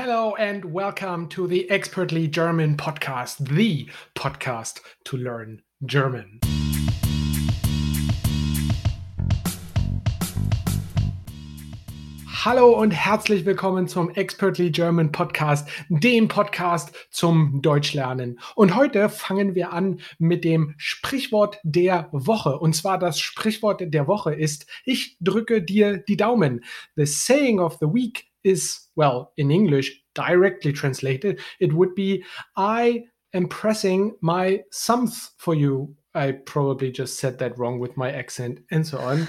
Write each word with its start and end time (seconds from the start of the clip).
Hello 0.00 0.36
and 0.36 0.64
welcome 0.64 1.28
to 1.30 1.48
the 1.48 1.68
Expertly 1.68 2.28
German 2.28 2.76
podcast, 2.76 3.44
the 3.48 3.90
podcast 4.14 4.78
to 5.06 5.16
learn 5.16 5.60
German. 5.84 6.38
Hallo 12.44 12.80
und 12.80 12.92
herzlich 12.92 13.44
willkommen 13.44 13.88
zum 13.88 14.10
Expertly 14.10 14.70
German 14.70 15.10
Podcast, 15.10 15.68
dem 15.88 16.28
Podcast 16.28 16.94
zum 17.10 17.60
Deutschlernen. 17.60 18.38
Und 18.54 18.76
heute 18.76 19.08
fangen 19.08 19.56
wir 19.56 19.72
an 19.72 20.00
mit 20.20 20.44
dem 20.44 20.74
Sprichwort 20.76 21.58
der 21.64 22.08
Woche. 22.12 22.56
Und 22.56 22.76
zwar 22.76 23.00
das 23.00 23.18
Sprichwort 23.18 23.82
der 23.84 24.06
Woche 24.06 24.32
ist, 24.32 24.66
ich 24.84 25.16
drücke 25.18 25.60
dir 25.60 25.98
die 25.98 26.16
Daumen. 26.16 26.62
The 26.94 27.06
saying 27.06 27.58
of 27.58 27.78
the 27.80 27.86
week 27.86 28.27
is, 28.44 28.80
well, 28.96 29.32
in 29.36 29.50
English, 29.50 29.92
directly 30.14 30.72
translated, 30.72 31.40
it 31.60 31.72
would 31.72 31.94
be, 31.94 32.24
I 32.56 33.04
am 33.34 33.48
pressing 33.48 34.16
my 34.20 34.62
thumbs 34.72 35.30
for 35.38 35.54
you. 35.54 35.94
I 36.18 36.32
probably 36.32 36.90
just 36.90 37.18
said 37.18 37.38
that 37.38 37.56
wrong 37.58 37.78
with 37.78 37.96
my 37.96 38.10
accent 38.10 38.60
and 38.72 38.84
so 38.86 38.98
on. 38.98 39.22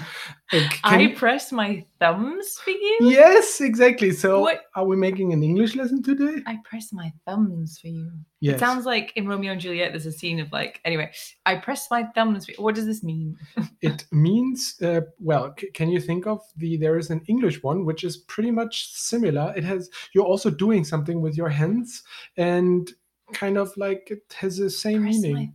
Uh, 0.52 0.68
I 0.82 0.96
can- 1.06 1.14
press 1.14 1.52
my 1.52 1.84
thumbs 2.00 2.58
for 2.64 2.70
you. 2.70 2.98
Yes, 3.02 3.60
exactly. 3.60 4.10
So, 4.10 4.40
What? 4.40 4.62
are 4.74 4.84
we 4.84 4.96
making 4.96 5.32
an 5.32 5.42
English 5.44 5.76
lesson 5.76 6.02
today? 6.02 6.42
I 6.46 6.58
press 6.64 6.92
my 6.92 7.12
thumbs 7.24 7.78
for 7.78 7.86
you. 7.86 8.10
Yes. 8.40 8.56
It 8.56 8.58
sounds 8.60 8.86
like 8.86 9.12
in 9.16 9.28
Romeo 9.28 9.52
and 9.52 9.60
Juliet, 9.60 9.92
there's 9.92 10.06
a 10.06 10.12
scene 10.12 10.40
of 10.40 10.50
like, 10.50 10.80
anyway, 10.84 11.12
I 11.46 11.56
press 11.56 11.86
my 11.90 12.04
thumbs. 12.14 12.46
For 12.46 12.52
you. 12.52 12.56
What 12.58 12.74
does 12.74 12.86
this 12.86 13.02
mean? 13.04 13.36
it 13.82 14.06
means, 14.10 14.74
uh, 14.82 15.02
well, 15.20 15.54
c- 15.58 15.70
can 15.72 15.88
you 15.90 16.00
think 16.00 16.26
of 16.26 16.40
the? 16.56 16.76
There 16.76 16.98
is 16.98 17.10
an 17.10 17.20
English 17.28 17.62
one 17.62 17.84
which 17.84 18.02
is 18.02 18.16
pretty 18.16 18.50
much 18.50 18.90
similar. 18.92 19.52
It 19.56 19.64
has 19.64 19.88
you're 20.14 20.24
also 20.26 20.50
doing 20.50 20.84
something 20.84 21.20
with 21.20 21.36
your 21.36 21.50
hands 21.50 22.02
and 22.36 22.90
kind 23.32 23.56
of 23.56 23.76
like 23.76 24.08
it 24.10 24.34
has 24.40 24.58
the 24.58 24.70
same 24.70 25.02
Press 25.02 25.18
meaning. 25.18 25.54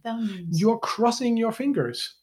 You're 0.51 0.79
crossing 0.79 1.37
your 1.37 1.51
fingers. 1.51 2.15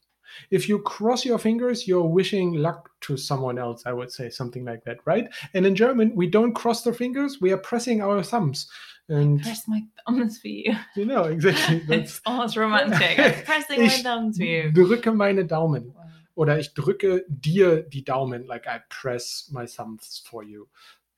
If 0.50 0.68
you 0.68 0.80
cross 0.80 1.24
your 1.24 1.38
fingers, 1.38 1.86
you're 1.86 2.06
wishing 2.06 2.54
luck 2.54 2.90
to 3.02 3.16
someone 3.16 3.58
else. 3.58 3.82
I 3.86 3.92
would 3.92 4.10
say 4.10 4.30
something 4.30 4.64
like 4.64 4.84
that, 4.84 4.98
right? 5.04 5.28
And 5.54 5.66
in 5.66 5.74
German, 5.74 6.14
we 6.14 6.26
don't 6.26 6.54
cross 6.54 6.82
the 6.82 6.92
fingers; 6.92 7.40
we 7.40 7.52
are 7.52 7.58
pressing 7.58 8.02
our 8.02 8.22
thumbs. 8.22 8.68
And 9.08 9.42
press 9.42 9.66
my 9.68 9.82
thumbs 10.06 10.38
for 10.38 10.48
you. 10.48 10.74
you 10.96 11.04
know 11.04 11.24
exactly. 11.24 11.78
That's 11.88 12.12
it's 12.12 12.20
almost 12.24 12.56
romantic. 12.56 13.18
I'm 13.18 13.34
pressing 13.44 13.82
my 13.82 13.88
thumbs 13.88 14.38
for 14.38 14.44
you. 14.44 14.72
drücke 14.72 15.14
meine 15.14 15.44
Daumen. 15.44 15.92
Wow. 15.94 16.02
Oder 16.34 16.58
ich 16.58 16.72
drücke 16.72 17.24
dir 17.28 17.82
die 17.82 18.04
Daumen, 18.04 18.46
like 18.46 18.66
I 18.66 18.80
press 18.88 19.50
my 19.52 19.66
thumbs 19.66 20.22
for 20.24 20.42
you. 20.42 20.66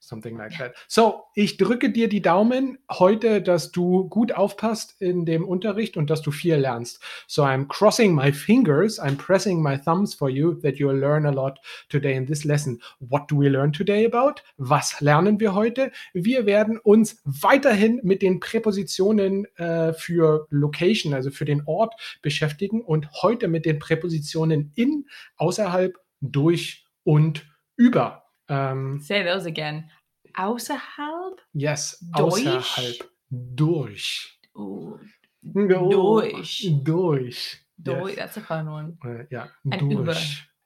Something 0.07 0.37
like 0.37 0.53
that. 0.59 0.75
So, 0.87 1.23
ich 1.35 1.57
drücke 1.57 1.91
dir 1.91 2.11
die 2.11 2.21
Daumen 2.21 2.77
heute, 2.91 3.41
dass 3.41 3.73
du 3.73 4.07
gut 4.09 4.33
aufpasst 4.33 5.01
in 5.01 5.25
dem 5.25 5.47
Unterricht 5.47 5.97
und 5.97 6.11
dass 6.11 6.21
du 6.21 6.31
viel 6.31 6.57
lernst. 6.57 7.01
So, 7.27 7.43
I'm 7.43 7.67
crossing 7.67 8.15
my 8.15 8.31
fingers, 8.31 9.01
I'm 9.01 9.17
pressing 9.17 9.63
my 9.63 9.79
thumbs 9.79 10.15
for 10.15 10.29
you 10.29 10.55
that 10.61 10.75
you'll 10.75 10.99
learn 10.99 11.25
a 11.25 11.31
lot 11.31 11.59
today 11.89 12.15
in 12.15 12.27
this 12.27 12.45
lesson. 12.45 12.83
What 12.99 13.31
do 13.31 13.39
we 13.39 13.49
learn 13.49 13.73
today 13.73 14.05
about? 14.05 14.43
Was 14.59 15.01
lernen 15.01 15.41
wir 15.41 15.55
heute? 15.55 15.91
Wir 16.13 16.45
werden 16.45 16.79
uns 16.79 17.23
weiterhin 17.25 17.99
mit 18.03 18.21
den 18.21 18.41
Präpositionen 18.41 19.47
äh, 19.57 19.95
für 19.95 20.47
Location, 20.51 21.15
also 21.15 21.31
für 21.31 21.47
den 21.47 21.63
Ort 21.65 21.95
beschäftigen 22.21 22.83
und 22.83 23.11
heute 23.23 23.49
mit 23.49 23.65
den 23.65 23.79
Präpositionen 23.79 24.73
in, 24.75 25.07
außerhalb, 25.37 25.95
durch 26.21 26.85
und 27.05 27.47
über. 27.77 28.24
Ähm, 28.49 29.01
Say 29.01 29.25
those 29.25 29.47
again. 29.47 29.91
Außerhalb? 30.37 31.41
yes, 31.53 31.99
Durch? 32.17 32.47
außerhalb, 32.47 33.09
durch. 33.31 34.39
Ooh, 34.57 34.99
Durch. 35.43 36.71
Durch. 36.83 37.61
Doi, 37.77 38.09
Yes. 38.11 38.17
that's 38.17 38.37
a 38.37 38.41
fun 38.41 38.69
one. 38.69 38.97
Uh, 39.05 39.09
äh, 39.09 39.27
ja, 39.31 39.49
And 39.71 39.83
durch. 39.83 39.93
über. 39.93 40.17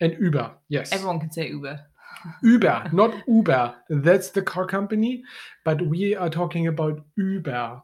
And 0.00 0.15
über, 0.19 0.62
yes. 0.69 0.93
Everyone 0.93 1.19
can 1.19 1.31
say 1.33 1.49
Uber. 1.50 1.81
Uber, 2.43 2.88
not 2.93 3.15
Uber. 3.27 3.75
That's 3.88 4.31
the 4.31 4.43
car 4.43 4.67
company, 4.67 5.25
but 5.65 5.81
we 5.83 6.15
are 6.17 6.31
talking 6.31 6.69
about 6.69 7.05
Uber. 7.17 7.83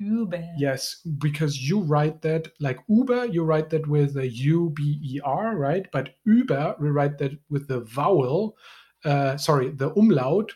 Uber. 0.00 0.44
Yes, 0.58 1.00
because 1.18 1.56
you 1.56 1.80
write 1.80 2.20
that 2.22 2.48
like 2.60 2.78
Uber, 2.88 3.26
you 3.26 3.44
write 3.44 3.70
that 3.70 3.86
with 3.86 4.16
a 4.16 4.26
U 4.28 4.70
B 4.74 5.00
E 5.02 5.20
R, 5.24 5.56
right? 5.56 5.86
But 5.92 6.10
Uber, 6.26 6.76
we 6.80 6.88
write 6.90 7.16
that 7.18 7.32
with 7.48 7.68
the 7.68 7.80
vowel, 7.80 8.56
uh, 9.04 9.36
sorry, 9.36 9.70
the 9.70 9.92
umlaut, 9.98 10.52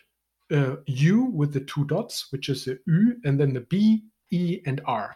uh, 0.51 0.77
U 0.85 1.25
with 1.25 1.53
the 1.53 1.61
two 1.61 1.85
dots, 1.85 2.31
which 2.31 2.49
is 2.49 2.65
the 2.65 2.79
U, 2.87 3.15
and 3.23 3.39
then 3.39 3.53
the 3.53 3.61
B, 3.61 4.03
E, 4.31 4.61
and 4.65 4.81
R. 4.85 5.15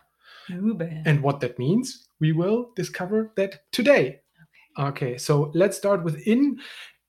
Uber. 0.49 1.01
And 1.05 1.21
what 1.21 1.39
that 1.39 1.57
means, 1.57 2.07
we 2.19 2.31
will 2.31 2.71
discover 2.75 3.31
that 3.35 3.61
today. 3.71 4.21
Okay, 4.77 4.87
okay, 4.87 5.17
so 5.17 5.51
let's 5.53 5.77
start 5.77 6.03
with 6.03 6.27
in. 6.27 6.59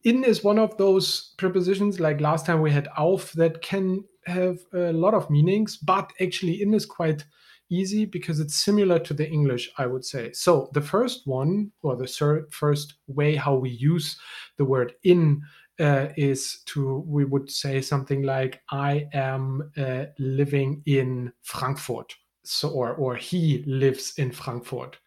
In 0.04 0.22
is 0.22 0.44
one 0.44 0.58
of 0.58 0.76
those 0.76 1.32
prepositions 1.38 1.98
like 1.98 2.20
last 2.20 2.44
time 2.44 2.60
we 2.60 2.70
had 2.70 2.88
auf 2.98 3.32
that 3.32 3.62
can 3.62 4.04
have 4.26 4.58
a 4.74 4.92
lot 4.92 5.14
of 5.14 5.30
meanings, 5.30 5.78
but 5.78 6.12
actually 6.20 6.60
in 6.60 6.74
is 6.74 6.84
quite 6.84 7.24
easy 7.70 8.04
because 8.04 8.38
it's 8.38 8.54
similar 8.54 8.98
to 8.98 9.14
the 9.14 9.26
English, 9.26 9.70
I 9.78 9.86
would 9.86 10.04
say. 10.04 10.32
So 10.32 10.68
the 10.74 10.82
first 10.82 11.26
one, 11.26 11.72
or 11.82 11.96
the 11.96 12.46
first 12.50 12.94
way 13.06 13.34
how 13.34 13.54
we 13.54 13.70
use 13.70 14.18
the 14.58 14.64
word 14.64 14.92
in 15.04 15.40
uh, 15.80 16.08
is 16.16 16.62
to, 16.66 17.04
we 17.06 17.24
would 17.24 17.50
say 17.50 17.80
something 17.80 18.22
like, 18.22 18.60
I 18.70 19.08
am 19.12 19.70
uh, 19.76 20.06
living 20.18 20.82
in 20.86 21.32
Frankfurt. 21.42 22.14
So, 22.44 22.68
or, 22.68 22.92
or 22.94 23.16
he 23.16 23.64
lives 23.66 24.14
in 24.18 24.30
Frankfurt. 24.30 24.98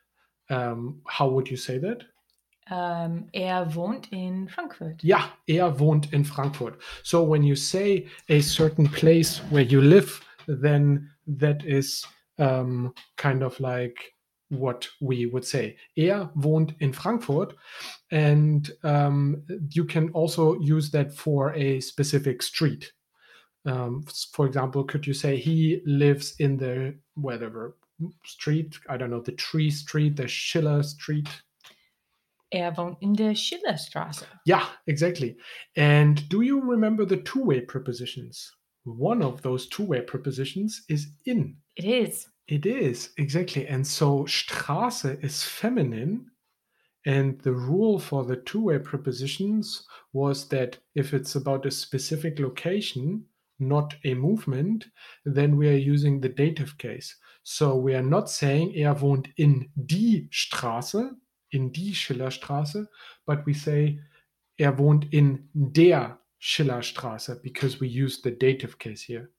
Um, 0.49 1.01
how 1.07 1.29
would 1.29 1.49
you 1.49 1.57
say 1.57 1.77
that? 1.79 2.03
Um, 2.69 3.29
er 3.33 3.65
wohnt 3.75 4.11
in 4.11 4.49
Frankfurt. 4.49 5.01
Ja, 5.03 5.31
er 5.47 5.79
wohnt 5.79 6.11
in 6.11 6.25
Frankfurt. 6.25 6.81
So 7.03 7.23
when 7.23 7.43
you 7.43 7.55
say 7.55 8.07
a 8.27 8.41
certain 8.41 8.87
place 8.87 9.39
where 9.49 9.63
you 9.63 9.81
live, 9.81 10.21
then 10.47 11.09
that 11.27 11.63
is 11.63 12.05
um, 12.39 12.93
kind 13.15 13.43
of 13.43 13.59
like 13.59 14.13
what 14.49 14.87
we 15.01 15.25
would 15.25 15.45
say. 15.45 15.77
Er 15.97 16.29
wohnt 16.35 16.75
in 16.79 16.93
Frankfurt. 16.93 17.55
And 18.11 18.69
um, 18.83 19.43
you 19.71 19.85
can 19.85 20.09
also 20.11 20.59
use 20.59 20.91
that 20.91 21.13
for 21.13 21.53
a 21.53 21.79
specific 21.81 22.41
street. 22.41 22.91
Um, 23.65 24.05
for 24.31 24.45
example, 24.45 24.83
could 24.83 25.05
you 25.05 25.13
say 25.13 25.35
he 25.35 25.81
lives 25.85 26.35
in 26.39 26.57
the 26.57 26.95
whatever 27.15 27.75
street? 28.23 28.77
I 28.89 28.95
don't 28.97 29.09
know, 29.09 29.21
the 29.21 29.33
Tree 29.33 29.69
Street, 29.69 30.15
the 30.15 30.27
Schiller 30.27 30.83
Street. 30.83 31.27
Er 32.53 32.71
wohnt 32.77 32.97
in 33.01 33.13
der 33.13 33.35
Schillerstraße. 33.35 34.25
Yeah, 34.45 34.65
exactly. 34.87 35.35
And 35.75 36.29
do 36.29 36.41
you 36.41 36.61
remember 36.61 37.03
the 37.05 37.17
two 37.17 37.43
way 37.43 37.59
prepositions? 37.59 38.49
One 38.85 39.21
of 39.21 39.41
those 39.41 39.67
two 39.67 39.83
way 39.83 39.99
prepositions 39.99 40.83
is 40.87 41.07
in. 41.25 41.57
It 41.75 41.83
is. 41.83 42.25
It 42.47 42.65
is, 42.65 43.09
exactly. 43.17 43.67
And 43.67 43.85
so 43.85 44.23
Straße 44.23 45.23
is 45.23 45.43
feminine. 45.43 46.31
And 47.05 47.39
the 47.41 47.53
rule 47.53 47.99
for 47.99 48.25
the 48.25 48.37
two 48.37 48.63
way 48.63 48.79
prepositions 48.79 49.85
was 50.13 50.47
that 50.49 50.77
if 50.95 51.13
it's 51.13 51.35
about 51.35 51.65
a 51.65 51.71
specific 51.71 52.39
location, 52.39 53.25
not 53.59 53.95
a 54.03 54.13
movement, 54.13 54.87
then 55.25 55.57
we 55.57 55.69
are 55.69 55.77
using 55.77 56.19
the 56.19 56.29
dative 56.29 56.77
case. 56.77 57.15
So 57.43 57.75
we 57.75 57.95
are 57.95 58.03
not 58.03 58.29
saying 58.29 58.73
er 58.75 58.95
wohnt 59.01 59.27
in 59.37 59.69
die 59.75 60.27
Straße, 60.31 61.11
in 61.51 61.71
die 61.71 61.93
Schillerstraße, 61.93 62.87
but 63.25 63.45
we 63.45 63.53
say 63.53 63.99
er 64.57 64.77
wohnt 64.77 65.13
in 65.13 65.49
der 65.53 66.19
Schillerstraße 66.41 67.41
because 67.41 67.79
we 67.79 67.87
use 67.87 68.21
the 68.21 68.31
dative 68.31 68.77
case 68.77 69.01
here. 69.01 69.31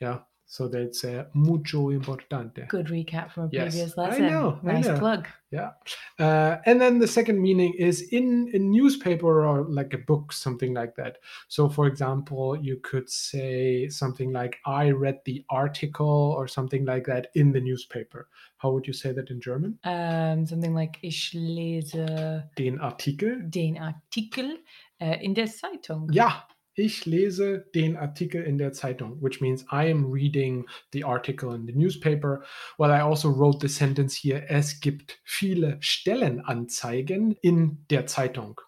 Yeah, 0.00 0.20
so 0.46 0.68
that's 0.68 1.04
uh, 1.04 1.24
mucho 1.34 1.90
importante. 1.90 2.68
Good 2.68 2.86
recap 2.86 3.30
from 3.32 3.44
a 3.44 3.48
Yes, 3.52 3.72
previous 3.74 3.98
I 3.98 4.02
lesson. 4.08 4.26
know, 4.26 4.58
I 4.62 4.72
nice 4.72 4.86
know. 4.86 4.98
plug. 4.98 5.26
Yeah. 5.50 5.70
Uh, 6.18 6.56
and 6.66 6.80
then 6.80 6.98
the 6.98 7.06
second 7.06 7.40
meaning 7.40 7.74
is 7.78 8.02
in 8.12 8.50
a 8.54 8.58
newspaper 8.58 9.44
or 9.46 9.64
like 9.68 9.94
a 9.94 9.98
book, 9.98 10.32
something 10.32 10.74
like 10.74 10.96
that. 10.96 11.18
So, 11.48 11.68
for 11.68 11.86
example, 11.86 12.56
you 12.56 12.78
could 12.82 13.08
say 13.08 13.88
something 13.88 14.32
like, 14.32 14.58
I 14.66 14.90
read 14.90 15.20
the 15.24 15.44
article 15.48 16.34
or 16.36 16.48
something 16.48 16.84
like 16.84 17.06
that 17.06 17.28
in 17.34 17.52
the 17.52 17.60
newspaper. 17.60 18.28
How 18.58 18.70
would 18.72 18.86
you 18.86 18.92
say 18.94 19.12
that 19.12 19.30
in 19.30 19.40
German? 19.40 19.78
Um, 19.84 20.46
something 20.46 20.74
like 20.74 20.98
ich 21.02 21.32
lese 21.34 22.44
Den 22.56 22.80
Artikel. 22.80 23.42
den 23.50 23.78
Artikel 23.78 24.58
äh, 25.00 25.22
in 25.24 25.34
der 25.34 25.46
Zeitung. 25.46 26.08
Ja, 26.12 26.44
ich 26.74 27.06
lese 27.06 27.66
den 27.74 27.96
Artikel 27.96 28.42
in 28.42 28.58
der 28.58 28.72
Zeitung, 28.72 29.22
which 29.22 29.40
means 29.40 29.64
I 29.70 29.90
am 29.90 30.10
reading 30.10 30.66
the 30.92 31.04
article 31.04 31.54
in 31.54 31.66
the 31.66 31.72
newspaper. 31.72 32.44
Well, 32.78 32.90
I 32.90 33.00
also 33.00 33.30
wrote 33.30 33.60
the 33.60 33.68
sentence 33.68 34.16
here, 34.16 34.44
es 34.48 34.80
gibt 34.80 35.20
viele 35.24 35.76
Stellenanzeigen 35.80 37.36
in 37.42 37.84
der 37.90 38.06
Zeitung. 38.06 38.60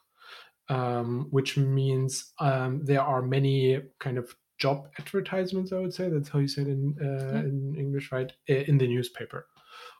Um, 0.69 1.29
which 1.31 1.57
means 1.57 2.35
um, 2.41 2.85
there 2.85 3.03
are 3.03 3.23
many 3.23 3.81
kind 4.01 4.19
of 4.19 4.37
job 4.59 4.89
advertisements, 4.99 5.73
I 5.73 5.79
would 5.79 5.95
say. 5.95 6.09
That's 6.11 6.29
how 6.29 6.41
you 6.41 6.49
say 6.49 6.63
it 6.63 6.69
in, 6.69 6.97
uh, 7.01 7.39
in 7.39 7.77
English, 7.79 8.11
right? 8.11 8.33
Uh, 8.51 8.65
in 8.67 8.79
the 8.79 8.89
newspaper. 8.89 9.47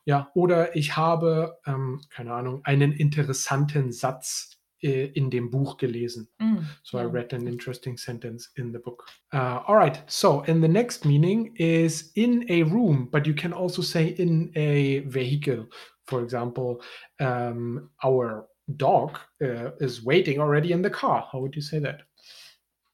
Ja, 0.05 0.31
oder 0.35 0.75
ich 0.77 0.97
habe, 0.97 1.59
ähm, 1.67 2.01
keine 2.11 2.33
Ahnung, 2.33 2.61
einen 2.65 2.93
interessanten 2.93 3.93
Satz 3.93 4.56
äh, 4.87 5.11
in 5.15 5.31
dem 5.31 5.51
Buch 5.51 5.77
gelesen. 5.77 6.29
Mm, 6.39 6.67
So 6.83 6.99
I 6.99 7.05
read 7.05 7.33
an 7.35 7.47
interesting 7.47 7.99
sentence 7.99 8.51
in 8.57 8.73
the 8.73 8.79
book. 8.79 9.05
Uh, 9.33 9.61
all 9.67 9.77
right. 9.77 10.03
So, 10.07 10.43
and 10.47 10.63
the 10.63 10.69
next 10.69 11.05
meaning 11.05 11.55
is 11.57 12.13
in 12.15 12.45
a 12.49 12.63
room, 12.63 13.09
but 13.11 13.27
you 13.27 13.35
can 13.35 13.53
also 13.53 13.83
say 13.83 14.09
in 14.19 14.51
a 14.55 15.01
vehicle. 15.07 15.67
For 16.07 16.23
example, 16.23 16.81
um, 17.21 17.91
our 18.05 18.47
dog 18.77 19.19
uh, 19.43 19.71
is 19.81 20.05
waiting 20.05 20.41
already 20.41 20.71
in 20.73 20.83
the 20.83 20.91
car. 20.91 21.29
How 21.33 21.41
would 21.41 21.57
you 21.57 21.63
say 21.63 21.81
that? 21.81 22.03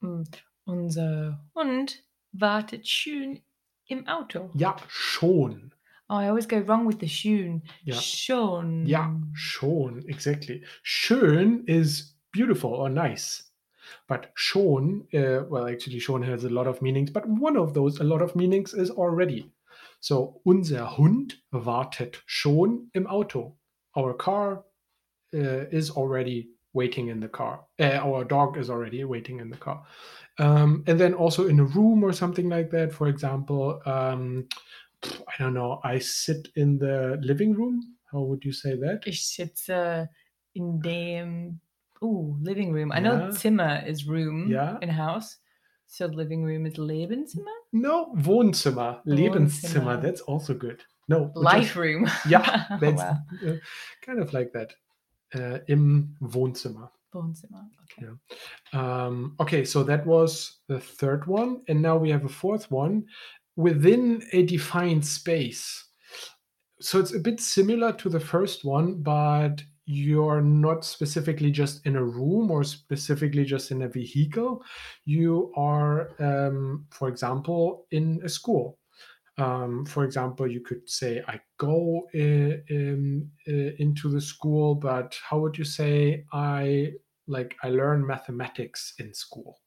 Mm, 0.01 0.25
Unser 0.65 1.39
Hund 1.55 2.03
wartet 2.31 2.85
schön 2.87 3.41
im 3.87 4.07
Auto. 4.07 4.49
Ja, 4.55 4.75
schon. 4.87 5.73
Oh, 6.13 6.17
I 6.17 6.27
always 6.27 6.45
go 6.45 6.59
wrong 6.59 6.85
with 6.85 6.99
the 6.99 7.07
schön. 7.07 7.63
Ja. 7.85 7.95
Schon. 7.95 8.85
Ja, 8.85 9.19
schon. 9.33 10.03
Exactly. 10.07 10.61
Schön 10.83 11.63
is 11.67 12.13
beautiful 12.31 12.69
or 12.69 12.87
nice. 12.87 13.49
But 14.07 14.27
schon, 14.35 15.07
uh, 15.11 15.45
well, 15.49 15.67
actually, 15.67 15.99
schon 15.99 16.21
has 16.21 16.43
a 16.43 16.49
lot 16.49 16.67
of 16.67 16.83
meanings, 16.83 17.09
but 17.09 17.27
one 17.27 17.57
of 17.57 17.73
those, 17.73 17.99
a 17.99 18.03
lot 18.03 18.21
of 18.21 18.35
meanings, 18.35 18.75
is 18.75 18.91
already. 18.91 19.51
So, 20.01 20.39
unser 20.45 20.85
Hund 20.85 21.33
wartet 21.51 22.21
schon 22.27 22.89
im 22.93 23.07
Auto. 23.07 23.57
Our 23.97 24.13
car 24.13 24.65
uh, 25.33 25.65
is 25.71 25.89
already 25.89 26.49
waiting 26.73 27.07
in 27.07 27.19
the 27.21 27.27
car. 27.27 27.65
Uh, 27.79 27.99
our 28.03 28.23
dog 28.23 28.57
is 28.57 28.69
already 28.69 29.03
waiting 29.03 29.39
in 29.39 29.49
the 29.49 29.57
car. 29.57 29.83
Um, 30.39 30.83
and 30.87 30.99
then 30.99 31.13
also 31.13 31.47
in 31.47 31.59
a 31.59 31.63
room 31.63 32.03
or 32.03 32.11
something 32.11 32.49
like 32.49 32.69
that. 32.71 32.93
For 32.93 33.07
example, 33.07 33.81
um, 33.85 34.47
I 35.05 35.43
don't 35.43 35.53
know, 35.53 35.79
I 35.83 35.99
sit 35.99 36.49
in 36.55 36.77
the 36.77 37.19
living 37.21 37.53
room. 37.53 37.95
How 38.11 38.21
would 38.21 38.43
you 38.45 38.53
say 38.53 38.75
that? 38.75 39.03
Ich 39.05 39.21
sitze 39.23 40.09
in 40.53 40.79
dem 40.79 41.59
ooh, 42.03 42.37
living 42.41 42.71
room. 42.71 42.91
I 42.91 42.99
know. 42.99 43.31
Zimmer 43.31 43.83
is 43.85 44.07
room 44.07 44.51
yeah. 44.51 44.77
in 44.81 44.89
house. 44.89 45.37
So 45.87 46.07
living 46.07 46.43
room 46.43 46.65
is 46.65 46.73
Lebenszimmer? 46.73 47.53
No, 47.71 48.13
Wohnzimmer, 48.15 49.01
Lebenszimmer. 49.05 50.01
That's 50.01 50.21
also 50.21 50.53
good. 50.53 50.81
No, 51.07 51.25
just- 51.25 51.37
Life 51.37 51.75
room. 51.75 52.09
Yeah, 52.27 52.65
that's 52.81 53.01
wow. 53.01 53.17
uh, 53.45 53.53
kind 54.01 54.19
of 54.19 54.33
like 54.33 54.53
that. 54.53 54.73
Uh, 55.35 55.59
Im 55.67 56.15
Wohnzimmer. 56.21 56.89
Wohnzimmer. 57.13 57.69
Okay. 57.83 58.07
Yeah. 58.73 59.05
Um, 59.05 59.35
okay, 59.39 59.65
so 59.65 59.83
that 59.83 60.05
was 60.05 60.61
the 60.67 60.79
third 60.79 61.27
one. 61.27 61.61
And 61.67 61.81
now 61.81 61.97
we 61.97 62.09
have 62.09 62.25
a 62.25 62.29
fourth 62.29 62.71
one 62.71 63.05
within 63.55 64.23
a 64.31 64.43
defined 64.43 65.05
space. 65.05 65.85
So 66.79 66.99
it's 66.99 67.13
a 67.13 67.19
bit 67.19 67.39
similar 67.39 67.93
to 67.93 68.09
the 68.09 68.19
first 68.19 68.65
one, 68.65 69.01
but 69.01 69.63
you're 69.85 70.41
not 70.41 70.85
specifically 70.85 71.51
just 71.51 71.85
in 71.85 71.95
a 71.95 72.03
room 72.03 72.49
or 72.51 72.63
specifically 72.63 73.43
just 73.43 73.71
in 73.71 73.81
a 73.81 73.87
vehicle. 73.87 74.63
You 75.05 75.51
are, 75.55 76.11
um, 76.19 76.85
for 76.89 77.09
example, 77.09 77.85
in 77.91 78.21
a 78.23 78.29
school. 78.29 78.79
Um, 79.37 79.85
for 79.85 80.03
example, 80.03 80.47
you 80.49 80.61
could 80.61 80.87
say, 80.87 81.21
I 81.27 81.39
go 81.57 82.03
uh, 82.15 82.75
um, 82.75 83.29
uh, 83.47 83.71
into 83.79 84.09
the 84.09 84.21
school, 84.21 84.75
but 84.75 85.17
how 85.27 85.39
would 85.39 85.57
you 85.57 85.65
say 85.65 86.25
I 86.31 86.91
like 87.27 87.55
I 87.63 87.69
learn 87.69 88.05
mathematics 88.05 88.93
in 88.99 89.13
school? 89.13 89.62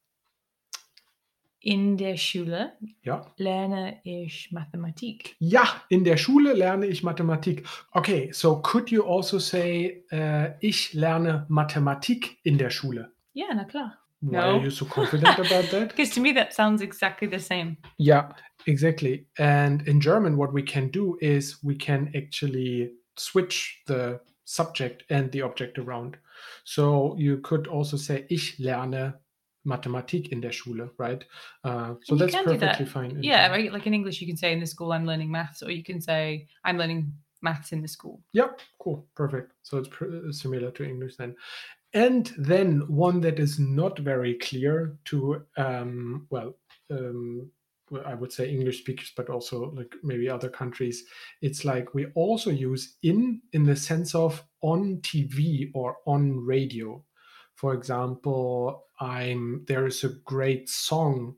In 1.66 1.96
der 1.96 2.16
Schule 2.16 2.74
Ja. 3.02 3.26
lerne 3.38 3.98
ich 4.04 4.52
Mathematik. 4.52 5.34
Ja, 5.40 5.82
in 5.88 6.04
der 6.04 6.16
Schule 6.16 6.52
lerne 6.52 6.86
ich 6.86 7.02
Mathematik. 7.02 7.66
Okay, 7.90 8.30
so 8.32 8.62
could 8.62 8.88
you 8.92 9.02
also 9.04 9.40
say, 9.40 10.04
uh, 10.12 10.54
ich 10.60 10.92
lerne 10.94 11.44
Mathematik 11.48 12.38
in 12.44 12.56
der 12.56 12.70
Schule? 12.70 13.10
Ja, 13.32 13.46
na 13.52 13.64
klar. 13.64 13.98
Why 14.20 14.30
No. 14.36 14.38
are 14.38 14.62
you 14.62 14.70
so 14.70 14.84
confident 14.84 15.36
about 15.40 15.68
that? 15.72 15.88
Because 15.88 16.10
to 16.14 16.20
me 16.20 16.32
that 16.34 16.52
sounds 16.52 16.80
exactly 16.82 17.26
the 17.28 17.40
same. 17.40 17.78
Yeah, 17.98 18.28
exactly. 18.66 19.26
And 19.36 19.82
in 19.88 20.00
German, 20.00 20.36
what 20.36 20.52
we 20.54 20.62
can 20.62 20.90
do 20.92 21.16
is 21.20 21.58
we 21.64 21.74
can 21.76 22.12
actually 22.14 22.92
switch 23.16 23.82
the 23.88 24.20
subject 24.44 25.02
and 25.10 25.32
the 25.32 25.42
object 25.42 25.78
around. 25.80 26.16
So 26.64 27.16
you 27.18 27.38
could 27.42 27.66
also 27.66 27.96
say, 27.96 28.24
ich 28.28 28.56
lerne 28.60 29.14
Mathematik 29.66 30.30
in 30.32 30.40
der 30.40 30.52
Schule, 30.52 30.90
right? 30.98 31.24
Uh, 31.64 31.94
so 32.02 32.14
you 32.14 32.18
that's 32.18 32.32
do 32.32 32.44
that. 32.44 32.60
perfectly 32.60 32.86
fine. 32.86 33.22
Yeah, 33.22 33.48
right. 33.48 33.72
Like 33.72 33.86
in 33.86 33.94
English, 33.94 34.20
you 34.20 34.26
can 34.26 34.36
say 34.36 34.52
in 34.52 34.60
the 34.60 34.66
school 34.66 34.92
I'm 34.92 35.04
learning 35.04 35.30
maths, 35.30 35.62
or 35.62 35.70
you 35.70 35.82
can 35.82 36.00
say 36.00 36.46
I'm 36.64 36.78
learning 36.78 37.12
maths 37.42 37.72
in 37.72 37.82
the 37.82 37.88
school. 37.88 38.22
Yep, 38.32 38.60
cool, 38.78 39.06
perfect. 39.14 39.52
So 39.62 39.78
it's 39.78 39.88
pr- 39.88 40.30
similar 40.30 40.70
to 40.70 40.84
English 40.84 41.16
then. 41.16 41.34
And 41.92 42.32
then 42.38 42.82
one 42.88 43.20
that 43.22 43.38
is 43.38 43.58
not 43.58 43.98
very 43.98 44.34
clear 44.34 44.96
to, 45.06 45.42
um, 45.56 46.26
well, 46.30 46.56
um, 46.90 47.50
well, 47.90 48.02
I 48.04 48.14
would 48.14 48.32
say 48.32 48.50
English 48.50 48.80
speakers, 48.80 49.12
but 49.16 49.30
also 49.30 49.70
like 49.70 49.94
maybe 50.02 50.28
other 50.28 50.48
countries. 50.48 51.04
It's 51.40 51.64
like 51.64 51.94
we 51.94 52.06
also 52.14 52.50
use 52.50 52.96
in 53.02 53.40
in 53.52 53.64
the 53.64 53.76
sense 53.76 54.14
of 54.14 54.42
on 54.60 54.98
TV 55.02 55.70
or 55.74 55.96
on 56.06 56.44
radio. 56.44 57.02
For 57.56 57.72
example, 57.74 58.84
I'm 59.00 59.64
there 59.66 59.86
is 59.86 60.04
a 60.04 60.10
great 60.24 60.68
song 60.68 61.36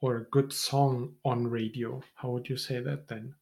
or 0.00 0.16
a 0.16 0.24
good 0.24 0.52
song 0.52 1.14
on 1.24 1.46
radio. 1.46 2.02
How 2.14 2.30
would 2.30 2.48
you 2.48 2.56
say 2.56 2.80
that 2.80 3.08
then? 3.08 3.34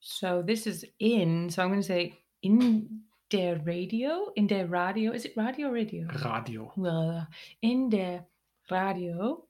So 0.00 0.42
this 0.42 0.66
is 0.66 0.84
in. 1.00 1.48
So 1.48 1.62
I'm 1.62 1.70
going 1.70 1.80
to 1.80 1.86
say 1.86 2.20
in 2.42 3.00
der 3.30 3.58
Radio. 3.64 4.32
In 4.36 4.46
der 4.46 4.66
Radio. 4.66 5.12
Is 5.12 5.24
it 5.24 5.32
radio 5.36 5.68
or 5.68 5.72
radio? 5.72 6.06
Radio. 6.22 6.72
Well, 6.76 7.26
in 7.62 7.88
der 7.88 8.26
Radio 8.70 9.48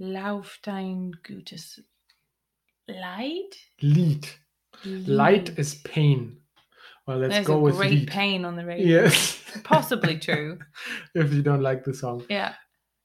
läuft 0.00 0.66
ein 0.66 1.12
gutes 1.22 1.80
Lied. 2.88 3.56
Lied. 3.80 4.26
Light 4.84 5.48
Lied. 5.48 5.58
is 5.58 5.76
pain. 5.76 6.41
Well, 7.06 7.18
let's 7.18 7.34
There's 7.34 7.46
go 7.46 7.56
a 7.56 7.60
with 7.60 7.76
great 7.76 8.00
Lied. 8.00 8.08
pain 8.08 8.44
on 8.44 8.56
the 8.56 8.64
radio. 8.64 9.02
Yes. 9.02 9.42
Possibly 9.64 10.18
true. 10.18 10.58
if 11.14 11.32
you 11.32 11.42
don't 11.42 11.62
like 11.62 11.84
the 11.84 11.94
song. 11.94 12.24
Yeah. 12.28 12.54